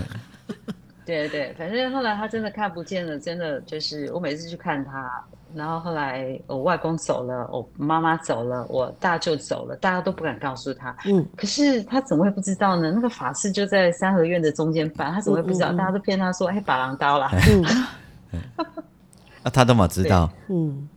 [1.10, 5.24] 对对，反正后来他真的看不见了，真的就是我每次去看他。
[5.52, 10.94] 然后后来我外公走了，我妈妈走了，我大舅走了，大家都不敢告诉他。
[11.06, 12.92] 嗯，可是他怎么会不知道呢？
[12.92, 15.72] 那个法事就在三合院的中间办，他怎么会不知道？
[15.72, 17.28] 嗯嗯嗯、大家都骗他说：“哎，把狼刀了。
[17.50, 17.64] 嗯”
[19.42, 20.30] 啊，他都没知道？
[20.48, 20.88] 嗯。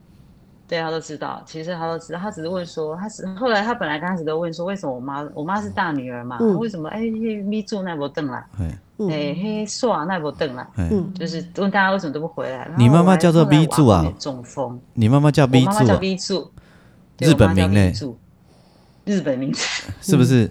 [0.66, 6.38] 对，他都知道，其实他都知道，他只是问说，他是后来他本来刚开始都问说，为什么我妈我妈是大女儿嘛？
[6.40, 8.46] 嗯、为什么哎，咪住那波凳啦？
[8.58, 10.66] 哎，嘿，耍那波凳啦？
[10.76, 12.70] 嗯，就是问大家为什么都不回来？
[12.78, 14.10] 你妈妈叫做咪住啊？
[14.18, 14.80] 中风。
[14.94, 15.66] 你妈妈叫咪住？
[15.66, 16.50] 我妈妈叫咪住。
[17.18, 17.92] 日本名呢？
[19.04, 19.60] 日本名字
[20.00, 20.50] 是不是？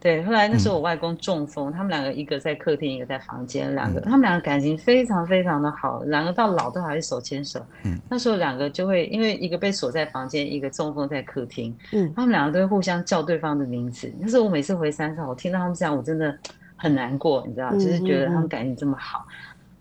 [0.00, 7.60] 对，后来那时候我外公中风，嗯、他们两个一个在客厅，一个在房间，两个、嗯、他们两个感情非常非常的好，两个到老都还是手牵手。
[7.84, 14.10] 嗯，那时候两个就会因为一个被锁在房间，一个中风在客厅，嗯，他们两个都会互相叫对方的名字。
[14.18, 16.34] 那时候我每次回山上，我听到他们这样，我真的
[16.76, 19.26] 很难过，你知道，就是觉得他们感情这么好。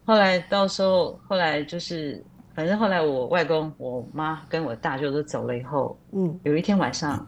[0.03, 2.21] 后来到时候，后来就是
[2.53, 7.25] 反正后来我外公、我妈跟我大舅都走了以后，嗯，有一天晚上，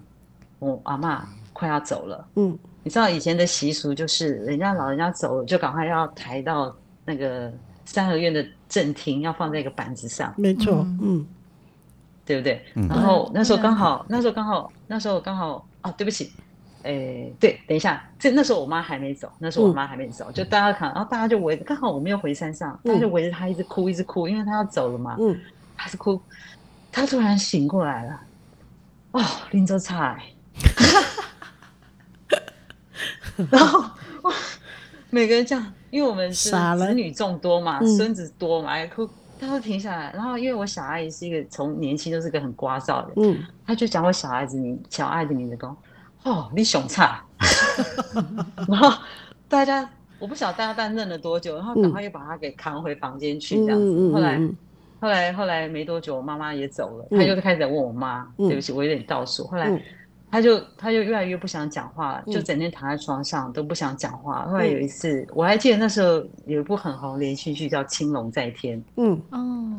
[0.59, 2.59] 我阿妈快要走了，嗯。
[2.83, 7.51] 你知道以前的习俗就是，人家老人家走了，就赶快要抬到那个
[7.85, 10.33] 三合院的正厅，要放在一个板子上。
[10.35, 11.25] 没错，嗯，
[12.25, 12.65] 对不对？
[12.73, 16.31] 嗯、然后那时候刚好，那时候刚好，那时候刚好啊，对不起，
[16.81, 25.17] 哎，对，等一下，这那时候我妈还没走，那时候我妈还没走，嗯、就大家看，然后大家就围着，刚好我们又回山上，大家就围着她一直哭，一直哭，因为她要走了嘛。
[25.19, 25.39] 嗯，
[25.77, 26.19] 她是哭，
[26.91, 28.21] 她突然醒过来了，
[29.11, 30.19] 哦，林州菜。
[33.51, 33.79] 然后
[34.23, 34.33] 哇，
[35.09, 39.07] 每个人这样，因为我们是子女众多嘛，孙子多嘛，哎，哭，
[39.39, 40.11] 他会停下来。
[40.13, 45.75] 然后因为我小阿姨是一个从年轻都是个很聒噪的，嗯，他就讲我小孩子你，小爱的名字，说
[46.23, 47.23] 哦，你熊差。
[48.69, 48.91] 然后
[49.49, 54.11] 大家，我不晓得大家但愣了多久，然后赶快又把他给扛回房间去，这样子。
[54.13, 54.39] 后来，
[54.99, 59.45] 后来，后来没多久，我妈妈也走了，他就开始在问我妈，对不起，我有点倒数。
[59.47, 59.81] 后来。
[60.31, 64.47] 他就他就越来越不想讲话，就整天躺在床上都不想讲话。
[64.49, 68.79] 后来有一次，我还记得那时候有一部很红连续剧叫《青龙在天》。
[68.95, 69.77] 嗯哦，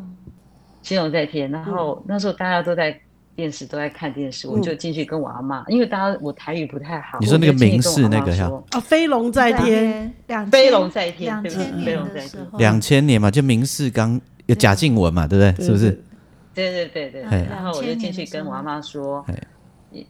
[0.83, 1.51] 青龙在天。
[1.51, 2.95] 然后那时候大家都在
[3.35, 7.19] 电视都在看电视，我就进去跟我阿妈，因为大家我台语不太好。
[7.19, 10.13] 你说那个名士那个叫啊，飞龙在天，
[10.51, 15.65] 飞龙在天，两千年的时候，两千年嘛，就名士刚有贾静雯嘛，对不对？
[15.65, 15.93] 是不是？
[16.55, 17.23] 对对对对。
[17.49, 19.25] 然后我就进去跟我阿妈说。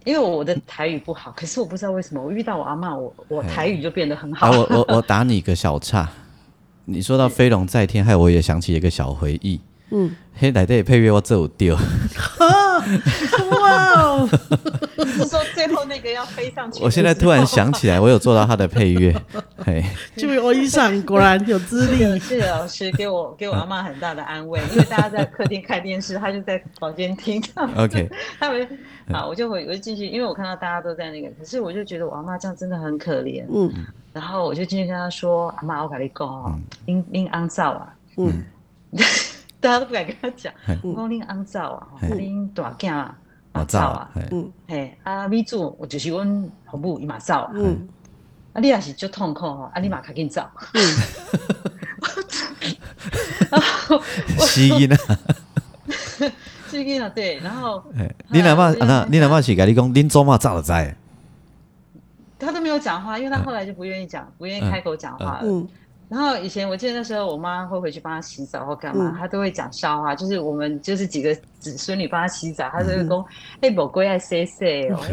[0.04, 4.50] 因为我的台语不好，可是我不知道为什么，我遇到我阿妈，我我台语就变得很好。
[4.50, 6.08] 我我 我打你一个小岔，
[6.84, 9.60] 你说到飞龙在天，害我也想起一个小回忆。
[9.90, 11.76] 嗯，嘿，来的配乐我走丢。
[13.60, 14.28] 哇哦！
[14.96, 16.82] 你是说最后那个要飞上去？
[16.82, 19.14] 我现在突然想起来，我有做到他的配乐。
[19.64, 19.84] 嘿，
[20.16, 21.98] 这位欧医生果然有资历。
[22.20, 27.42] 谢谢老师给我给我阿妈很大的安慰，因为大家在客厅看电视，他就在房间听。
[27.76, 28.66] OK， 他们
[29.12, 33.44] 好，我就回我就进去，因为我看到大家都在那个，可是我就觉得我阿妈这样真的很可怜。
[33.52, 33.72] 嗯，
[34.12, 36.52] 然后我就进去跟他说：“阿妈，我跟你讲哦，
[36.86, 38.42] 您您安照啊。”嗯。
[39.62, 43.16] 大家都不敢跟他讲，我讲恁安照啊，恁大囝啊，
[43.52, 47.88] 阿照啊，嗯，嘿，啊，咪做，我就是阮父母伊嘛照啊，嗯，
[48.52, 50.82] 啊，你也是足痛苦吼，啊，你嘛较紧照，嗯，
[54.40, 54.98] 死囡啊，
[56.66, 57.84] 死囡啊，对，然后，
[58.30, 60.94] 你哪怕那，你哪怕是甲你讲，恁祖妈早就知，
[62.36, 65.66] 他都没有讲话，因为他后来就不愿意讲，不愿意开口讲话了。
[66.12, 73.24] 然后以前我记得那时候，我妈会回去帮她洗澡或干嘛，她都会讲笑话，就是我们就是几个子孙女帮她洗澡，她就会说
[73.62, 75.00] ：“哎，宝龟爱洗洗哦，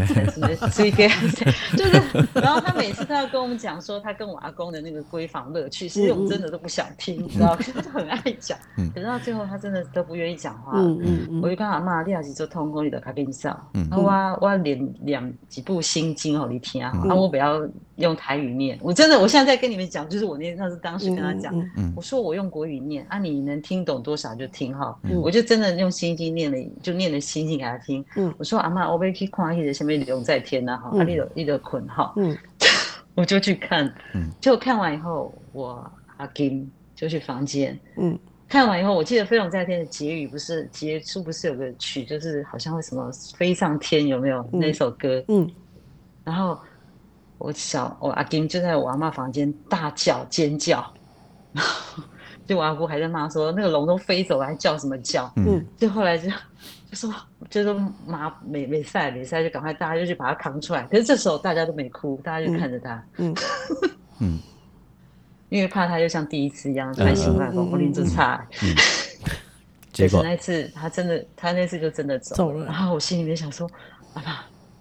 [1.78, 2.02] 就是。”
[2.36, 8.58] 然后她每次都要跟我们讲说，她跟我阿公的那个闺房乐趣，其实我们真的都不想听，你知道，就很爱讲。
[8.94, 10.74] 可是到最后，她真的都不愿意讲话。
[11.42, 13.58] 我就跟阿妈，你要是做通工，你就卡跟上。
[13.90, 18.78] 然后我我念两几部心经哦，你听啊，啊，我不要用台语念。
[18.82, 21.00] 我真的，我现在在跟你们讲，就是我那那是当。
[21.00, 21.54] 当时跟他讲，
[21.96, 24.98] 我说我用国语念啊，你能听懂多少就听哈。
[25.22, 28.04] 我就真的用心经念了，就念了心经给他听。
[28.38, 32.14] 我说阿妈，我被去看一个什么龙在天呐哈，阿丽的丽的捆哈。
[33.16, 33.94] 我就去看，
[34.42, 37.80] 就看完以后，我阿金就去房间。
[38.48, 45.24] 看完以后，我记得飞龙在天的结语不是结束，不是有个曲，就是好像会什么飞上天，有没有那首歌？
[45.28, 45.50] 嗯
[46.24, 46.60] 然后。
[47.40, 50.86] 我小我阿金就在我阿妈房间大叫尖叫，
[51.52, 52.04] 然后
[52.46, 55.32] 就我阿姑还在骂说那个龙都飞走了还叫什么叫？
[55.38, 56.30] 嗯，就后来就
[56.92, 57.14] 就说
[57.50, 57.74] 就说
[58.06, 63.34] 妈没没赛没赛就赶快大家就去把它扛出来，可是这时候大家都没哭，大家就看着他，嗯
[64.20, 64.40] 嗯，
[65.48, 68.46] 因为怕他又像第一次一样太兴奋，我灵就差，
[69.94, 73.70] 结果那次他真的他那次就真的走了，然后我心里面想说
[74.14, 74.40] 阿妈。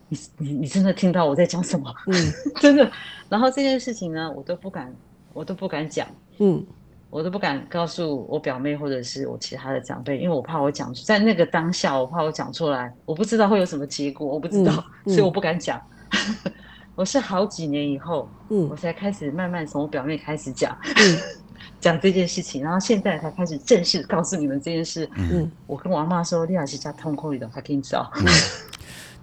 [0.09, 1.93] 你你你真的听到我在讲什么？
[2.07, 2.15] 嗯，
[2.61, 2.91] 真的。
[3.29, 4.95] 然后这件事情呢，我都不敢，
[5.33, 6.07] 我都不敢讲。
[6.39, 6.65] 嗯，
[7.11, 14.73] 我都不敢告诉我表妹或者是我其他的长辈，因为我怕我讲在那个当下，我怕我讲出来，我不知道会有什么结果，我不知道，
[15.05, 15.81] 嗯嗯、所以我不敢讲。
[16.95, 21.19] 我是好几年以后，嗯，我才开始慢慢从我表妹开始讲，嗯，
[21.79, 25.09] 讲这件事情，然后现在才开始正式告诉你们这件事。
[25.17, 27.83] 嗯，我跟我阿妈说，你还是家痛苦一点，还给你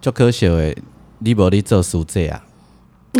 [0.06, 0.78] 就可惜诶，
[1.18, 2.46] 你无你做书这啊？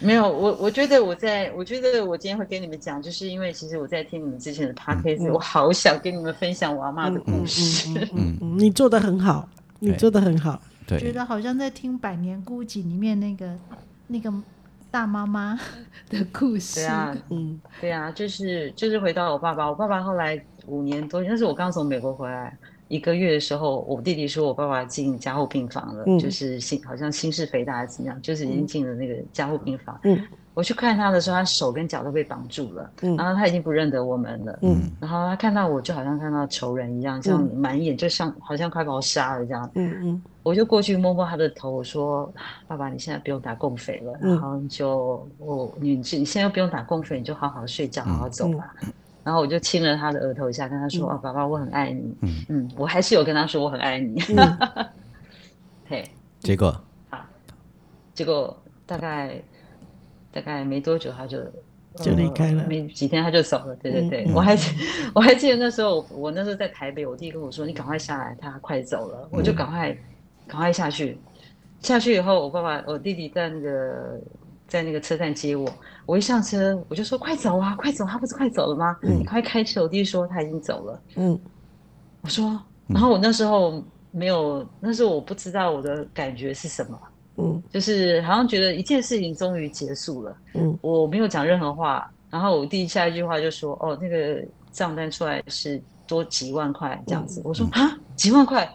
[0.00, 7.88] 没有我，我觉得我在，我觉得我今天会跟你们讲，就是因为其实我在听你们之前的 podcast，我好想跟你们分享我阿妈的故事。
[8.12, 9.48] 嗯嗯， 你做的很好，
[9.78, 13.56] 你做的很好，对，觉得好像在听《百年孤寂》里面那个
[14.08, 14.34] 那个
[14.90, 15.56] 大妈妈
[16.10, 16.80] 的故事。
[16.80, 22.58] 对啊，嗯，对啊，就是就是回到我爸爸，我爸爸后来五年多，那是我刚从美国回来。
[22.88, 29.98] 一个月的时候，我弟弟说我爸爸进加护病房了，嗯、就是心好像心室肥大还是怎么样，就是已经进了那个加护病房。
[30.04, 30.20] 嗯，
[30.52, 34.58] 我去看他的时候，他手跟脚都被绑住了，嗯、然后他已经不认得我们了。
[34.62, 39.70] 嗯，然后他看到我就好像看到仇人一样，这样满眼就像好像快把我杀了这样。
[39.74, 42.30] 嗯嗯，我就过去摸摸他的头，我说
[42.68, 48.74] ：“爸爸，你现在不用打共匪了，然后就我你你现在不用打共匪，你就好好睡觉，好好走吧。
[49.24, 54.20] 嗯”嗯然后我就亲了他的额头一下，跟他说：“哦，爸爸，我很爱你。”嗯嗯，我还是有跟他说我很爱你。
[55.88, 56.04] 嘿，
[56.40, 56.78] 结果
[57.10, 57.28] 啊，
[58.12, 58.56] 结果
[58.86, 59.40] 大概
[60.30, 61.38] 大概没多久他就
[61.96, 63.74] 就离开了，没几天他就走了。
[63.76, 64.56] 对对对，我还
[65.14, 69.96] 我还记得那时候，我那时候在台北，我弟跟我说：“你赶快下来，他快走了。”我就赶快
[70.46, 71.18] 赶快下去。
[71.80, 74.20] 下去以后，我爸爸我弟弟在那个。
[74.74, 75.72] 在那个车站接我，
[76.04, 78.04] 我一上车我就说快走啊，快走！
[78.04, 78.98] 他不是快走了吗？
[79.02, 79.84] 嗯、你快开车！
[79.84, 81.00] 我弟弟说他已经走了。
[81.14, 81.40] 嗯，
[82.22, 86.98] 我说，然后我那时候没有，那时候我不知道我的感觉是什么。
[87.36, 90.36] 嗯，就是好像觉得一件事情终于结束了。
[90.54, 97.40] 嗯，我没有讲任何话，然后我弟弟下一句话就说：“哦，那个账单出来是多几万块这样子。
[97.42, 98.68] 嗯”我说：“啊，几万块？”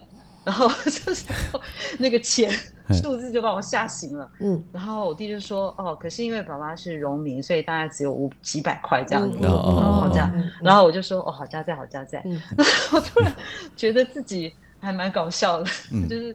[0.44, 0.66] 然后
[1.04, 1.60] 这时候
[1.98, 2.50] 那个钱。
[2.92, 13.34] 数字就把我吓醒了，嗯，然后我弟就说，哦，可是因为爸爸是农民，所以大概只有五几百块这样子，哦，这样，然后我就说，哦，好家在，好家在，然后 我突然
[13.76, 15.70] 觉得自己还蛮搞笑的，
[16.08, 16.34] 就是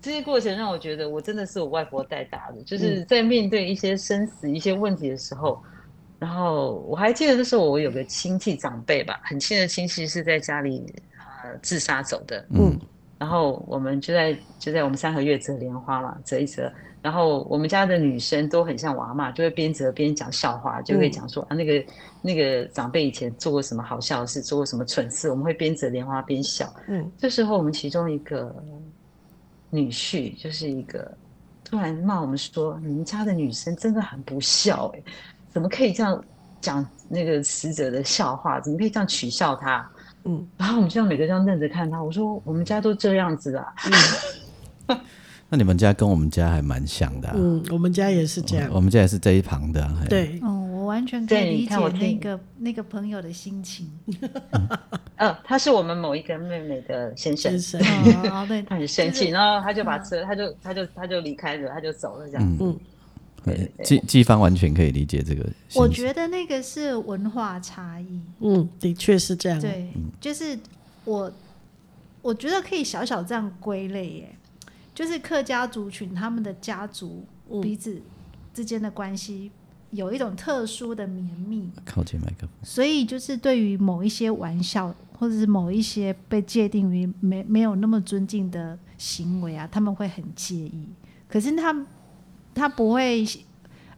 [0.00, 5.62] 这些过程让我觉得我真的是我外婆带大的，就是在面对一些生死、一些问题的时候，
[6.18, 10.92] 然后我还记得那时候我有个亲戚长辈吧，很亲的亲戚是在家里
[11.42, 12.78] 呃自杀走的，嗯。
[13.20, 16.72] 然后我们就在就在我们三合院折莲花嘛，折一折。
[17.02, 21.84] 然后我们家的女生都很像我阿嬷，就会边折边讲笑话，就会讲说、嗯、啊那个
[22.22, 26.72] 那个长辈以前做过什么好笑的事，做过什么蠢事，我们会边折莲花边笑。
[26.88, 28.54] 嗯，这时候我们其中一个
[29.68, 31.14] 女婿就是一个
[31.62, 35.02] 突然骂我们说：“你们家的女生真的很不孝哎，
[35.50, 36.24] 怎么可以这样
[36.58, 38.58] 讲那个死者的笑话？
[38.60, 39.90] 怎么可以这样取笑他？”
[40.24, 42.02] 嗯，然后我们就每个这样愣着看他。
[42.02, 43.66] 我说：“我们家都这样子啊。
[43.86, 44.98] 嗯”
[45.52, 47.34] 那你们家跟我们家还蛮像的、啊。
[47.36, 48.70] 嗯，我们家也是这样。
[48.72, 49.88] 我们家也是这一旁的。
[50.08, 53.90] 对，哦，我完全可以理解那个那个朋友的心情。
[54.52, 54.68] 嗯、
[55.16, 57.58] 呃，他是我们某一个妹妹的先生。
[57.58, 62.56] 先生，哦，对，他很生气，然后他就把车，他就他就他就离开了，他就走了，这样。
[62.60, 62.78] 嗯。
[63.82, 65.48] 季季方完全可以理解这个。
[65.74, 68.20] 我觉得那个是文化差异。
[68.40, 69.60] 嗯，的确是这样。
[69.60, 70.58] 对，就是
[71.04, 71.32] 我
[72.22, 74.36] 我觉得可以小小这样归类耶，
[74.94, 77.24] 就是客家族群他们的家族
[77.62, 78.00] 彼此
[78.52, 79.50] 之间的关系
[79.90, 81.68] 有一种特殊的绵密。
[81.84, 82.50] 靠近麦克风。
[82.62, 90.88] 所以就是对于某一些玩笑，或者是某一些被界定为没没有那么尊敬的行为啊，他们会很介意。
[91.28, 91.74] 可是他。
[92.60, 93.26] 他不会，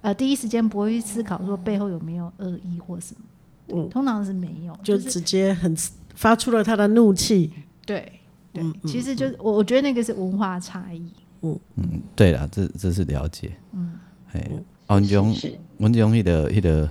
[0.01, 5.77] 呃，第一时间不会去思考说背后有没有恶意或什么，嗯，通常是没有，就直接很
[6.15, 7.53] 发出了他的怒气，
[7.85, 8.21] 对，
[8.53, 11.59] 对，其实就是我我觉得那个是文化差异，嗯。
[11.77, 13.99] 嗯，对了，这这是了解，嗯，
[14.33, 14.49] 哎，
[14.87, 15.35] 文中
[15.79, 16.89] 文中那个那个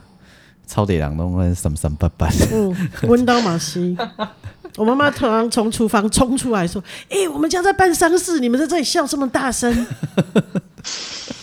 [0.67, 3.95] 超地人拢会三三八八，嗯，温刀马西，
[4.77, 9.85] 我妈妈突然从厨房冲出来说：“哎，我们家在办丧事，你们在这里笑这么大声。”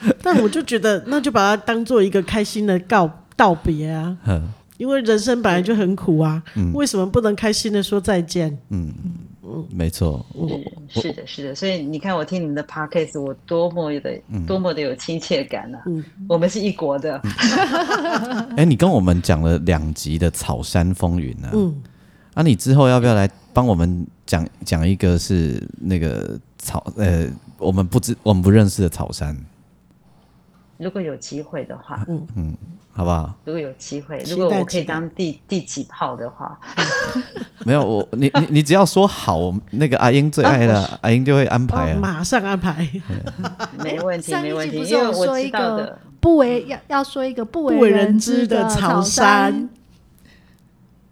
[0.22, 4.16] 但我就觉得，那就把它当做一个开心的告道别啊，
[4.76, 6.42] 因为人生本来就很苦啊，
[6.74, 8.58] 为什么不能开心的说再见？
[8.70, 8.92] 嗯。
[9.50, 10.26] 嗯，没错，
[10.90, 15.80] 是是的，是的，所以你看，我听你们的 podcast，我多么的多么的有亲切感啊！
[16.28, 17.18] 我们是一国的。
[18.58, 21.48] 哎，你跟我们讲了两集的草山风云呢？
[21.54, 21.74] 嗯，
[22.34, 27.26] 啊，你之后要不要来帮我们讲讲一个是那个草呃，
[27.56, 29.34] 我们不知我们不认识的草山？
[30.78, 32.26] 如果有机会的话，嗯。
[32.36, 32.56] 嗯，
[32.92, 33.32] 好不好？
[33.44, 36.58] 如果有机会，如果我可以当第第几炮的话，
[37.64, 42.88] 没有我，你你你只要说好，那个阿英最爱的，阿英就会安排啊，马上安排，
[43.84, 44.78] 没问题，没问题。
[44.78, 49.68] 因为我知道的，不为要要说一个不为人知的草山，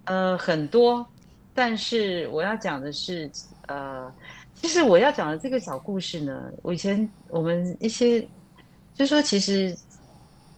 [0.05, 1.07] 呃，很多，
[1.55, 3.31] 但是我要讲的是，
[3.69, 4.13] 呃，
[4.55, 8.27] 其实我要讲的这个小故事呢，我以前我们一些。
[8.97, 9.77] 就说其实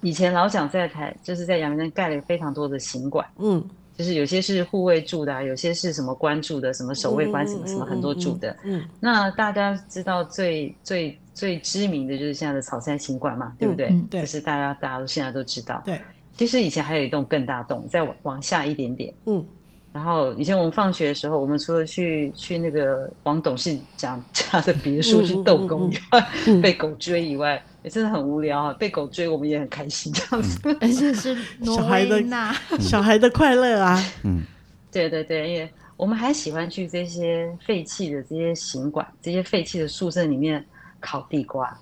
[0.01, 3.63] 以前老蒋在台，就是在阳明山盖了非常多的行馆，嗯，
[3.97, 13.89] 就是有些是护卫住的，啊，有些是什么官住的，什么守卫官什么什么很多住的，嗯，那大家知道最最最知名的就是现在的草山行馆嘛，对不对？
[14.09, 16.01] 对，就是大家大家都现在都知道，对。
[16.37, 19.45] 其实以前还有一栋更大栋，再往往下一点点，嗯。
[19.91, 26.29] 然后以前我们放学的时候，我们除了去去那个王董事长家的别墅去逗狗以外，
[26.63, 27.61] 被狗追以外。
[27.83, 28.73] 也真的很无聊啊！
[28.75, 30.77] 被狗追，我们也很开心，这样子。
[30.81, 32.23] 而且是 小孩的
[32.81, 34.03] 小孩的快乐啊！
[34.25, 34.43] 嗯，
[34.91, 40.65] 对对对，因为我们还喜欢去这些废弃的这些行馆、这些废弃的宿舍里面
[41.01, 41.77] 烤地瓜。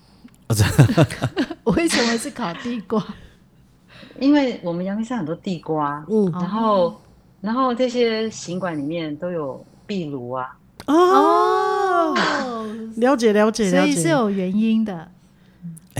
[1.63, 3.03] 为什么是烤地瓜？
[4.19, 7.01] 因为我们阳明山很多地瓜，嗯，然后
[7.41, 10.55] 然后这些行馆里面都有壁炉啊。
[10.85, 12.15] 哦，
[12.95, 15.11] 了解了解了解，所以是有原因的。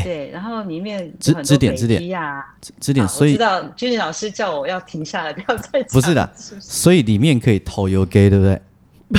[0.04, 2.45] 对，然后里面支支点支点呀，
[2.80, 5.84] 支点，所以知道君君老师叫我要停下来，不要再。
[5.84, 8.62] 不是的，所以里面可以偷油给，对不对？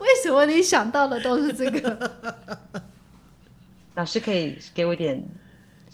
[0.00, 2.10] 为什么你想到的都是这个？
[3.94, 5.22] 老师可以给我点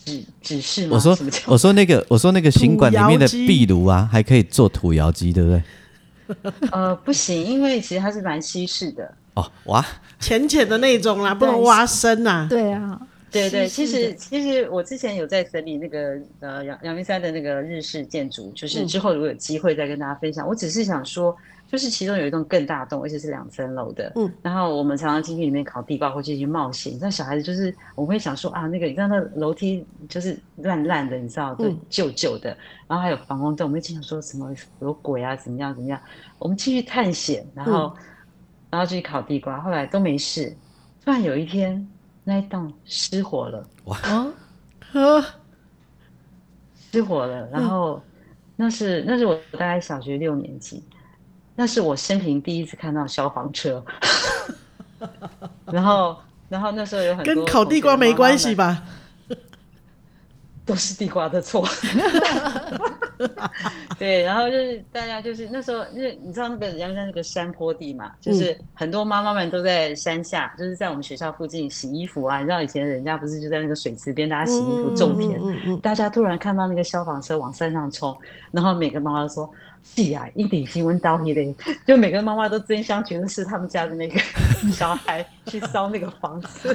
[0.04, 0.94] 指指示吗？
[0.94, 5.62] 我说，我说那个，我说那个行馆里面的壁炉啊，还可以做土窑鸡，对不对？
[6.70, 9.14] 呃，不行，因为其实它是蛮西式的。
[9.38, 9.84] 哦，挖
[10.18, 12.46] 浅浅的那种啦，不能挖深呐。
[12.50, 20.46] 对啊，对对，其实其实我之前有在整理那个呃阳阳明山的那个日式建筑，就是之后如果有机会再跟大家分享。
[20.48, 21.36] 我只是想说，
[21.70, 24.10] 就是其中有一栋更大栋，而且是两层楼的。
[24.16, 26.98] 嗯，然后我们常常进去里面烤地瓜或进去冒险。
[27.00, 32.56] 那小孩子就是我会想说啊，那个你知道那楼梯就是烂烂的，你知道，对，旧旧的。
[32.88, 36.00] 然后还有防空洞，我们经常说什么有鬼啊，怎么样怎么样。
[36.38, 37.94] 我们继续探险，然后。
[38.70, 40.56] 然后去烤地瓜，后来都没事。
[41.04, 41.88] 突然有一天，
[42.24, 43.66] 那一栋失火了。
[43.84, 43.96] 哇！
[44.92, 45.24] 呵，
[46.92, 47.48] 失火了。
[47.48, 48.02] 然后
[48.56, 50.84] 那是那是我大概小学六年级，
[51.56, 53.84] 那是我生平第一次看到消防车。
[55.66, 58.82] 然后，然后那时候有很多跟烤地瓜没关系吧？
[60.66, 61.66] 都是地瓜的错。
[63.98, 72.38] 对，然后就是大家就是那时候，因为你知道那个阳明山那个山坡地嘛，就是很多妈妈们都在山下，就是在我们学校附近洗衣服啊。
[72.38, 75.38] 你知道以前人家不是就在那个水池边，大家洗衣服种田。
[75.40, 78.16] 嗯嗯嗯、大家突然看到那个消防车往山上冲，
[78.52, 79.50] 然后每个妈妈都说
[79.82, 81.52] ：“是啊，一点新闻到你嘞！”
[81.84, 84.20] 就每个妈妈都争相觉得是他们家的那个
[84.70, 86.72] 小孩去烧那个房子。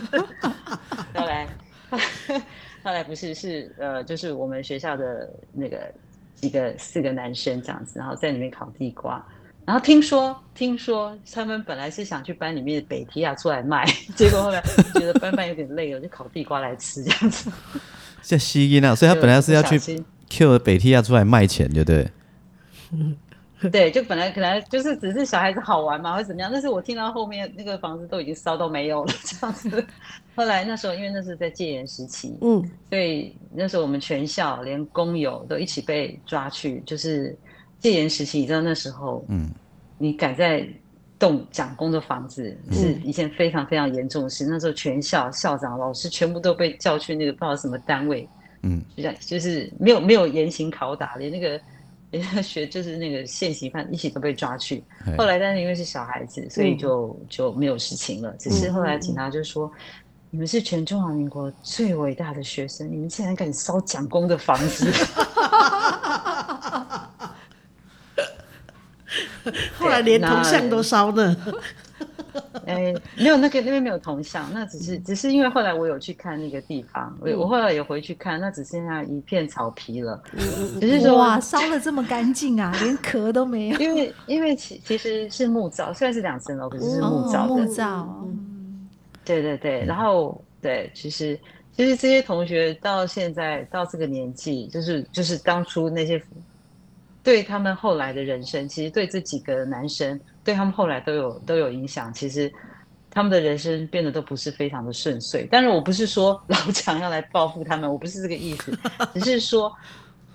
[1.16, 1.48] 后来，
[2.84, 5.90] 后来不是是呃，就是我们学校的那个。
[6.44, 9.26] 几个四个男生这样子，然后在里面烤地瓜，
[9.64, 14.62] 然后听说听说他们本来是想去班里面的北提亚出来卖，结果后来
[14.94, 17.50] 觉得搬搬有点累了，就烤地瓜来吃这样子。
[18.22, 19.80] 像西音啊，所以他本来是要去
[20.30, 22.12] Q 北提亚出来卖钱，对不对？
[23.72, 26.52] 对，就本来可能就是只是小孩子好玩嘛，或者怎么样。
[26.52, 29.86] 但是我听到后面那个房子都已经烧到没有了这样子。
[30.36, 37.38] 后来那时候因为那是在戒严时期，嗯，所以那时候我们全校连工友都一起被抓去，就是
[37.80, 39.50] 戒严时期，你知道那时候，嗯，
[39.98, 40.68] 你敢在
[41.20, 44.46] 动蒋公的房子是一件非常非常严重的事。
[44.46, 48.28] 嗯、那时候全校校长、老师全部都被叫去那个不知道什么单位，
[48.64, 51.60] 嗯，就像就是没有没有严刑拷打，连那个。
[52.44, 54.84] 学就是那个现行犯一起都被抓去，
[55.18, 58.32] 后来但是因为是小孩子，所以就、嗯、就没有事情了。
[58.38, 60.03] 只是后来警察就说：“嗯、
[60.34, 64.90] 你们是全中华民国最伟大的学生，你们竟然敢烧蒋公的房子！
[69.78, 71.34] ”后来连铜像都烧了。
[72.66, 80.20] 哎、欸，没有那个那边没有铜像，那只是只是因为后来我有去看那个地方，我、嗯、我后来也回去看，那只剩下一片草皮了。
[80.32, 80.42] 嗯、
[80.82, 83.80] 只是说哇，烧的这么干净啊，连壳都没有。
[83.80, 87.54] 因为因为其其实是木造，虽然是两层楼，可是是木造的。
[87.54, 88.43] 哦、木造，嗯，
[89.26, 91.40] 对对对，然后对，其实
[91.76, 96.22] 其实这些同学到现在到这个年纪，就是就是当初那些
[97.24, 100.20] 对他们后来的人生，其实对这几个男生。
[100.46, 102.52] 对他们后来都有都有影响，其实
[103.10, 105.48] 他们的人生变得都不是非常的顺遂。
[105.50, 108.78] 但是我不是说老 蒋要来报复他们，我不是这个意思，
[109.14, 109.74] 只是说，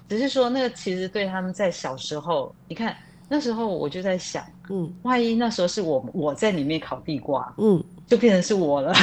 [0.09, 2.97] 只是说那个其实对他们在小时候，你看
[3.29, 8.95] 那时候我就在想，嗯，万一那时候是我我在里面烤地瓜，嗯，就变成是我了。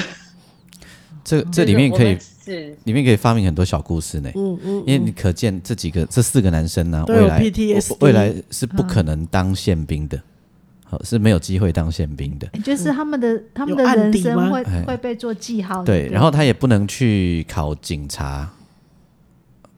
[1.23, 7.51] 这 这里面可以是里面可以发明很多小故事呢，嗯嗯，因为你可见这几个这四个男生呢，未来
[7.99, 10.21] 未来是不可能当宪兵的。
[10.87, 15.83] 好是没有机会当宪兵的，就是他们的、嗯、他们的人生会会被做记号。
[15.83, 18.47] 对，然后他也不能去考警察，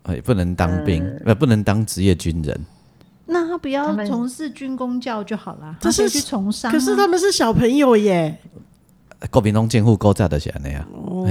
[0.10, 2.60] 也不能当兵，呃，不能当职业军人。
[3.28, 6.72] 那他不要从事军工教就好了，他是去从商。
[6.72, 8.38] 可是他们是小朋友耶。
[9.32, 11.28] 国民党监护勾炸的起来那样，哦、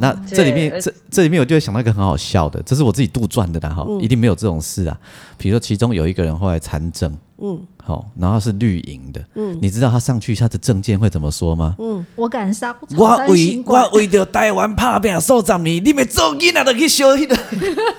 [0.00, 4.98] 那这里面这这里面我就会想到一个很好笑的，这是我自己杜撰的啦哈，嗯、一定没有这种事啊。
[5.36, 7.14] 比如说其中有一个人后来参政。
[7.42, 7.60] 嗯，
[7.90, 11.74] 好，然后是绿营的，嗯，你知道他上去他的证件会怎么说吗？
[11.80, 17.36] 嗯，我敢杀，我为我为着台湾拍拼数十年，你们做囡仔都去烧迄个，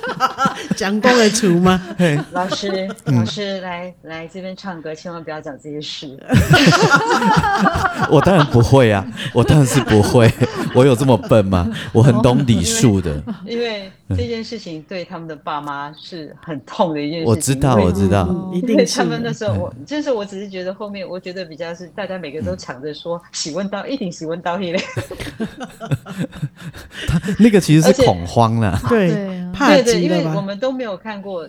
[0.78, 1.82] 讲公的厝吗？
[2.32, 6.18] 老师，老师来来这边唱歌，千万不要讲这些事。
[8.10, 10.32] 我当然不会啊，我当然是不会，
[10.74, 11.68] 我有这么笨吗？
[11.92, 17.30] 我很懂礼数的，因为这件事情对他们的爸妈是很痛的一件事情。
[17.30, 24.80] 我知道，我知道，一定他们那时候我就是我只是觉得后面我觉得比较是大家每个都抢着说喜问到一定喜问到一类，
[27.08, 31.48] 他那个其实是恐慌了， 对对对，因为我们都没有看过。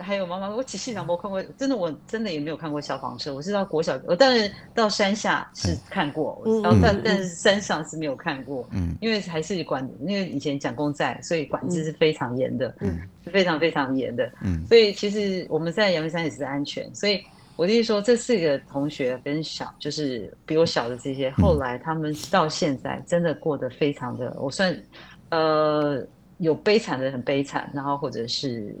[0.00, 3.34] 还有妈妈，我仔细想，我看过，真的，我真的也没有看过消防车。
[3.34, 16.88] 我是到国小，我当然到山下是看过，嗯、然后但但是山上是没有看过，嗯，因为还是管，因为以前蒋公在，所以管制是非常严的，嗯，是非常非常严的，嗯，所以其实我们在阳明山也是安全。
[16.94, 17.20] 所以
[17.58, 24.74] 我的意思说，这四个同学跟小，就是比我小的这些，后来他们到现在真的过得非常的，我算
[25.30, 26.00] 呃
[26.38, 28.74] 有悲惨的很悲惨，然后或者是。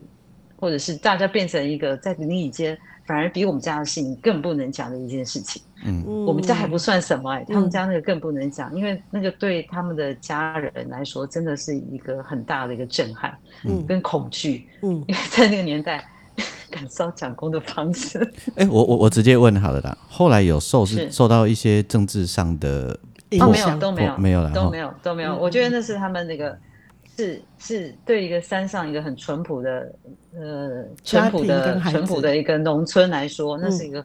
[0.60, 2.76] 或者是大家变成一个在邻里间，
[3.06, 5.62] 反而比我们家的事情更不能讲的一件事情。
[5.84, 16.04] 嗯，我们家还不算什么哎、欸，嗯、他们家那个更不能讲，因为那个对他们的家人来说，真的是一个很大的一个震撼，嗯，跟恐惧，嗯，因为在那个年代，
[16.70, 18.18] 敢烧蒋公的方式。
[18.56, 22.98] 哎、欸，我我我直接问好了啦，后来有受是受到一些政治上的
[23.30, 25.36] 影响、哦、都没有，没有了，都没有都没有。
[25.36, 26.56] 我觉得那是他们那个。
[27.20, 29.92] 是是对一个山上一个很淳朴的
[30.36, 34.04] 呃淳朴的淳朴的一个农村来说，那是一个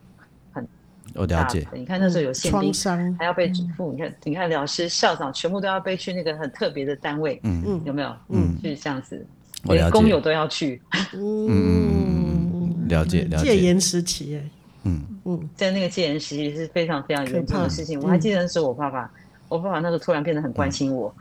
[0.52, 0.68] 很
[1.14, 1.68] 我了解。
[1.72, 2.74] 你看那时候有限兵，
[3.20, 3.92] 还要被嘱咐。
[3.92, 8.12] 你看你看老师校长全部都要被去那个很特别的单位，嗯嗯，有没有？
[8.30, 9.24] 嗯，就是这样子，
[9.64, 10.82] 连工友都要去。
[11.14, 13.46] 嗯，了解了解。
[13.46, 14.44] 戒严时期，哎，
[14.84, 18.00] 嗯嗯，在那个戒严时期是非常非常严重的事情。
[18.02, 19.10] 我还记得那时候我爸爸，
[19.48, 21.14] 我爸爸那时候突然变得很关心我。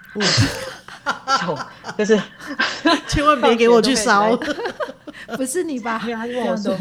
[1.96, 2.20] 就是
[3.08, 4.38] 千万别给我去烧，
[5.36, 5.98] 不是你吧？
[5.98, 6.76] 他就问我说：“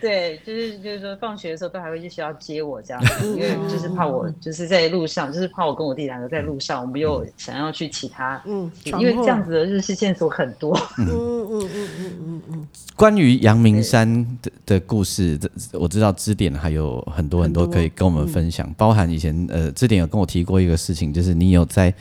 [0.00, 10.74] 对，就是就是说，放学的时候都还会去学校接我这样子，因为就是怕我就是在路上，就是怕我跟我弟两个在路上，我们又想要去其他，嗯，因为这样子的日式线索很多。
[10.98, 12.68] 嗯嗯嗯嗯嗯嗯。
[12.96, 21.92] 关于阳明山的的故事，这我知道支点还有很多很多可以跟我们分享，包含以前呃支点有跟我提过一个事情，就是你有在。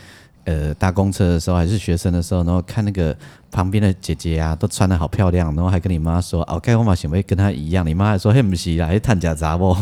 [0.49, 3.15] 呃，搭公车的时候还是学生的时候，然后看那个
[3.51, 9.77] 旁边的姐姐啊，都穿的好漂亮，然后还跟你妈说：“哦，盖我妈想不会跟她一样？”你妈还说：“嘿，不是啦，还探假杂不？”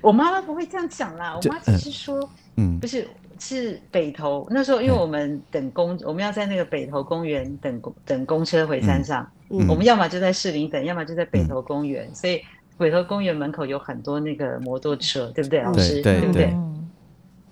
[0.00, 2.26] 我妈妈不会这样讲啦，我妈只是说，
[2.56, 3.06] 嗯，不是，
[3.38, 12.40] 是北投那时候，因为我们等公，嗯、我们要在那个北投公园等公等公车回山上，嗯，我们要么就在士林等，要么就在北投公园，嗯，所以
[12.78, 16.00] 北投公园门口有很多那个摩托车，对不对，老师？
[16.00, 16.56] 对，对，对不对？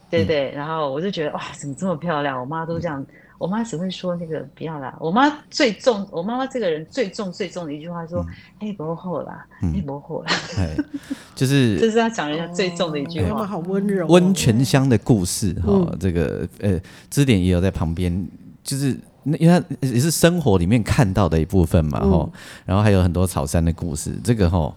[0.09, 2.39] 对对，然后我就觉得哇，怎么这么漂亮？
[2.41, 3.05] 我妈都这样，
[3.39, 4.97] 我妈只会说那个不要啦。
[5.01, 8.25] 我妈最重，我妈妈这个人最重最重的一句话说
[8.61, 10.31] ：“哎，不厚啦，哎，不厚啦。”
[11.35, 13.45] 就是 这是她讲人家最重的一句话。
[13.45, 14.07] 好温柔。
[14.07, 16.81] 温泉乡的故事哈，这个呃，
[17.11, 18.27] 支点也有在旁边，
[18.63, 22.31] 就是因为它也是生活里面看到的一部分嘛哈。
[22.65, 24.73] 然后还有很多草山的故事，这个哈。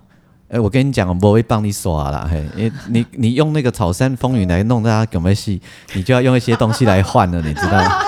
[0.50, 5.62] 哎，我跟你讲，我不会帮你耍啦，嘿，因为你你用那个草山风雨来弄大家搞没戏，
[5.94, 8.02] 你就要用一些东西来换了，你知道吗？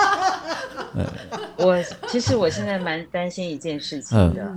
[1.56, 1.76] 我
[2.08, 4.52] 其实我现在蛮担心一件事情的，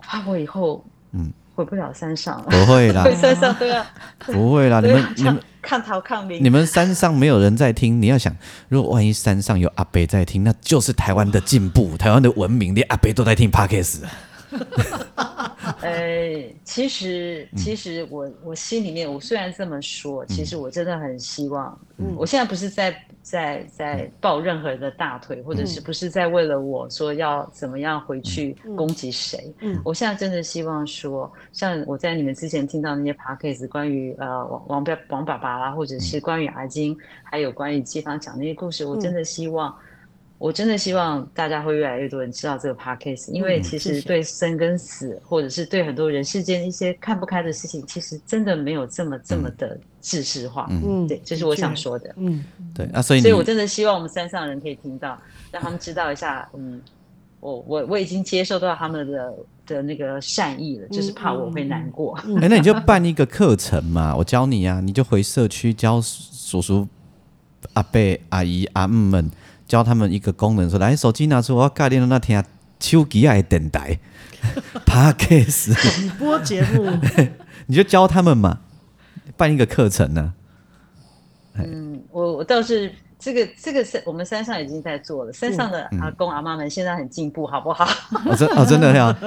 [0.00, 1.30] 怕我以后嗯。
[1.54, 2.36] 回不了山上。
[2.36, 3.82] 了，不会啦，回山上都要
[4.26, 8.36] 不会啦，你们你们抗逃抗民，你们山上没有人在听，你要想，
[8.68, 14.00] 如果万一山上有阿北在听，那就是台湾的进步，台湾的文明，连阿北都在听 Podcast。
[15.82, 21.78] 呃，其实，其实我我心里面，我虽然这么说，其实我真的很希望。
[21.98, 29.52] 嗯，我现在不是在在在抱任何人的大腿，或者是不是在为了我说要怎么样回去攻击谁？
[29.60, 39.74] 嗯，我现在真的希望说，像我在你们之前听到那些 podcast 关于呃王王爸王爸爸啦，或者是关于阿金，还有关于街坊讲那些故事，我真的希望。
[40.38, 50.66] 我真的希望大家会越来越多人知道这个 podcast，因为其实对生跟死，嗯、或者是对很多人世间一些看不开的事情，其实真的没有这么这么的制式化。
[50.70, 52.14] 嗯，对，这是我想说的。
[52.18, 55.18] 嗯，对啊，所以所以我真的希望我们山上人可以听到，
[55.50, 56.46] 让他们知道一下。
[56.52, 56.82] 嗯，
[57.40, 59.34] 我我我已经接受到他们的
[59.66, 62.14] 的那个善意了，就是怕我会难过。
[62.18, 66.86] 哎、欸，那你就办一个课程嘛，我教你啊，你就回社区教叔叔、
[67.72, 69.30] 阿伯、阿姨、阿姆们。
[69.66, 72.44] 教他们一个功能，说来手机拿出，我要盖掉那天
[72.78, 73.98] 手机爱等待
[74.84, 76.90] ，Podcast 直播节目，
[77.66, 78.60] 你就教他们嘛，
[79.36, 80.34] 办一个课程呢、
[81.56, 81.58] 啊。
[81.58, 87.84] 嗯，我我倒是这个这个是我们山上已经在做了，山上的阿公、嗯、阿妈们现在很进步，好不好？
[88.26, 89.16] 哦真哦真的呀。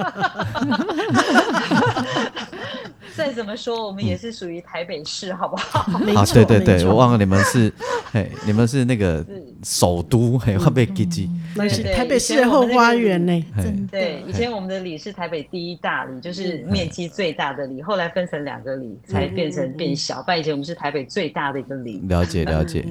[3.18, 5.82] 再怎么说，我们也是属于台北市，好不好？
[6.16, 7.74] 啊，对对对，我忘了你们是，
[8.14, 9.26] 嘿，你们是那个
[9.64, 11.30] 首都，嘿，会被记记。
[11.56, 13.46] 那是台北市后花园呢。
[13.92, 20.24] 对，以前我们的里是台北第一大里，就是面积最大的里，后来分成两个里，才变成变小。
[20.26, 22.00] 但以前我们是台北最大的一个里。
[22.08, 22.86] 了解了解。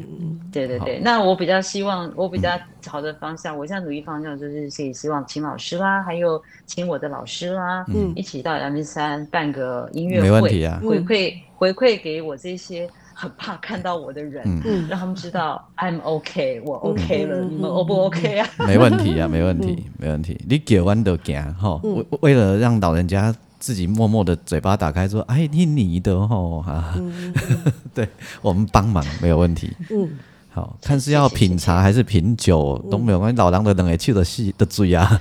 [0.50, 2.50] 对对对，那我比较希望，我比较
[2.86, 10.20] 好的方向，我现在努力方向就是可以希望请老师啦，还有请我的老师啦，嗯，一起到阳明山办个音乐。
[10.22, 12.88] 没问题啊，回馈回馈给我这些
[13.20, 18.48] 很怕看到我的人，嗯，让他们知道 I'm OK，我 OK 了，你们 O 不 OK 啊？
[18.64, 20.40] 没问题啊，没问题，没问题。
[20.48, 26.36] 你给完都给哈，为为了让老人家自己默默的嘴巴打开说，哎，你你的哈
[26.70, 26.94] 啊，
[27.92, 28.08] 对
[28.40, 29.72] 我们帮忙没有问题。
[29.90, 30.08] 嗯，
[30.50, 35.20] 好，看是要品茶还是品酒都没有关系，老狼的人也去的戏的嘴啊。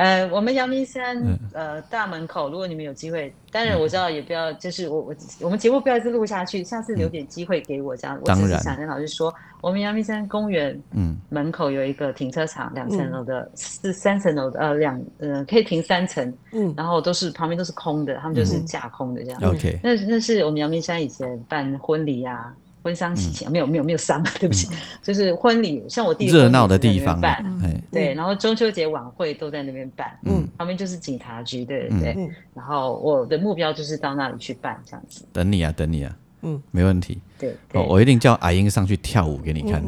[0.00, 8.18] 呃，我们阳明山呃大门口，如果你们有机会，当然我知道也不要，就是我我我们节目不要一直录下去，下次留点机会给我这样。
[8.24, 11.20] 我只是想跟老师说，我们阳明山公园嗯。
[11.28, 19.40] 门口有一个停车场，两层楼的，是三层楼的，呃两呃可以停三层，嗯，然后都是旁边都是空的，他们就是架空的这样。
[19.44, 22.54] OK，那那是我们阳明山以前办婚礼呀。
[22.82, 24.68] 婚丧喜庆没有没有没有丧，对不起，
[25.02, 27.44] 就是婚礼，像我弟热闹的地方办，
[27.90, 32.14] 对，然后中秋节晚会都在那边办，嗯，旁边就是警察局，对对。
[32.14, 35.24] 对，然后我的目标就是到那里去办这样子。
[35.32, 39.82] 等你啊，等你啊，嗯，没问题，对，哦，我一定叫阿英上去跳舞给你看，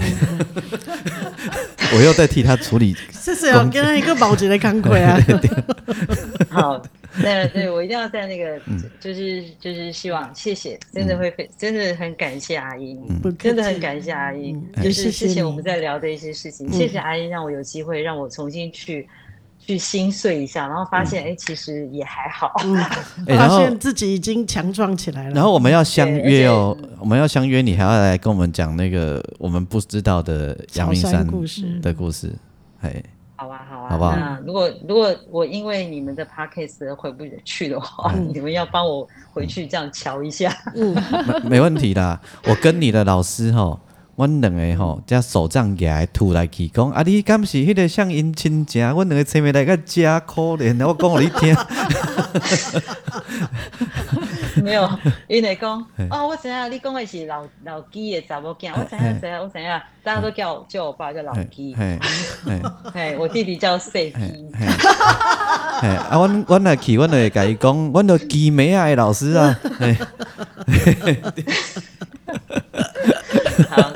[1.94, 5.18] 我又在替他处理， 这是要跟他一个保洁的岗位啊，
[6.50, 6.82] 好。
[7.20, 8.58] 对对，我一定要在那个，
[9.00, 12.98] 就是就是希望，谢谢，真的会非，真的很感谢阿英，
[13.38, 19.06] 真的很感谢阿英，就是之前我们在聊的一些事情，谢谢阿英让我有机会让我重新去
[19.58, 22.52] 去心碎一下，然后发现哎、嗯，其实也还好。
[22.64, 22.76] 嗯，
[23.38, 25.34] 发现自己已经强壮起来了。
[25.34, 31.78] 然后我们要相约哦，我们要相约，你还要来跟我们讲那个我们不知道的阳明山故事。
[31.80, 32.32] 的故事。
[32.80, 33.00] 哎，
[33.36, 34.14] 好啊，好啊，好不好？
[34.16, 40.52] 那如果如果我因为你们的 podcast 回不去的话，嗯、 你们要帮我回去这样瞧一下。
[40.74, 40.94] 嗯，
[41.44, 42.18] 没没问题的。
[42.44, 43.78] 我跟你的老师哈。
[44.16, 48.80] 阮两个吼，将手杖举来吐来去，讲啊，你敢是迄个像因亲情？
[48.82, 51.56] 阮两个前面来个真可怜， 我讲互你听。
[54.62, 54.86] 没有，
[55.28, 59.66] 因为讲哦，我知影你讲的是老老基的查某囝，我知影知影，我知影，
[60.04, 61.74] 大家都叫叫我爸叫老基。
[61.74, 61.98] 嘿，
[62.92, 64.14] 嘿，我弟弟叫细基。
[64.54, 64.66] 嘿，
[65.88, 69.58] 啊，阮阮来去，阮来甲伊讲，阮都基美爱老师啊。
[73.64, 73.92] 好，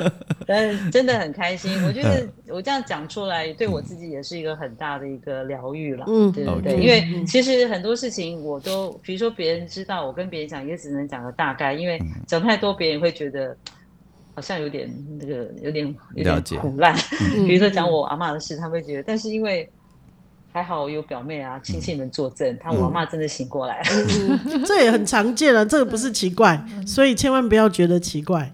[0.46, 1.70] 但是真的很开心。
[1.84, 6.04] 我觉得我这样讲出来，对我自己也是一个很大的一个疗愈了。
[6.08, 13.56] 嗯，对对对，因为其实很多事情我都，比如说别人知道，我跟别人讲也只能讲个大概，因为讲太多，别人会觉得
[14.34, 16.94] 好像有点那个，有点有点苦烂。
[17.46, 19.68] 比如说讲我阿妈的事，他会觉得，但是因为
[20.52, 23.84] 还好有表妹啊亲戚们作证，他我阿妈真的醒过来了。
[24.64, 28.52] 这也很常见了，这个不是奇怪，所以千万不要觉得奇怪。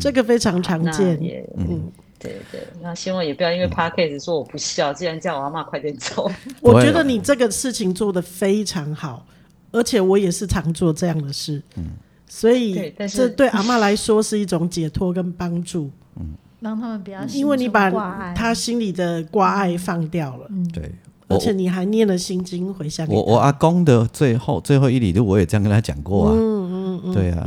[0.00, 6.30] 这个非常常见，也嗯，对对，那希望也不要因为 Podcast 说我不孝，既然叫我阿嬷快点走。
[6.60, 9.26] 我觉得你这个事情做得非常好，
[9.72, 11.84] 而且我也是常做这样的事，嗯，
[12.26, 17.90] 所以这对阿嬷来说是一种解脱跟帮助，嗯，让他们不要因为你把
[18.34, 20.90] 他心里的挂碍放掉了，嗯，对，
[21.28, 23.06] 而且你还念了心经回向。
[23.08, 27.46] 我我阿公的最后最后一里路，我也这样跟他讲过啊，嗯嗯嗯，对啊，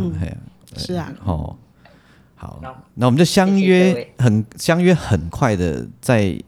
[0.76, 1.56] 是啊，哦。
[2.38, 2.62] 好，
[2.94, 6.40] 那我们就相约很相约很快的在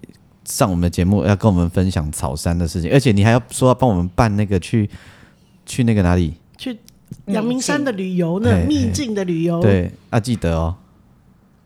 [0.46, 4.88] 上我们的节目，要跟我们分享草山的事情，而且你还要说要帮我们办那个去
[5.66, 6.36] 去那个哪里？
[6.58, 6.78] 去
[7.26, 8.66] 阳明山的旅游呢？
[8.68, 9.60] 秘境的旅游？
[9.62, 10.76] 对，啊，记得哦。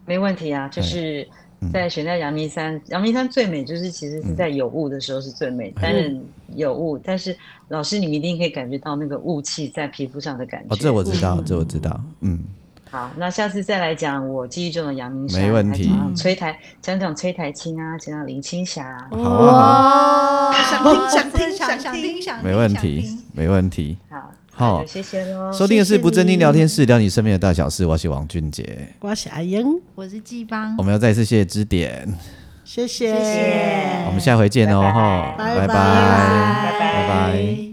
[0.06, 1.28] 没问题啊，就是
[1.74, 6.18] 在选在阳明山，阳明山最美就是其实是在有雾的时候是最美，但是
[6.56, 10.74] 有雾，但是老师你们一定可以感觉到那个雾气在皮肤上的感觉。
[10.74, 12.40] 哦，这我知道，这我知道，嗯。
[12.94, 15.92] 好，那下次再来讲我记忆中的阳明山，没问题。
[16.16, 18.96] 崔台讲讲崔台青啊，讲讲林青霞。
[19.10, 23.98] 好啊， 想听想听想听想听，没问题没问题。
[24.12, 25.52] 好，好，谢谢喽。
[25.52, 27.84] 收听的是不正经聊天室，聊你身边的大小事。
[27.84, 29.66] 我是王俊杰，我是阿英，
[29.96, 30.76] 我是季芳。
[30.78, 32.08] 我们要再次谢谢支点，
[32.64, 34.04] 谢谢，谢谢。
[34.06, 37.73] 我们下回见哦，哈，拜拜，拜拜，拜拜。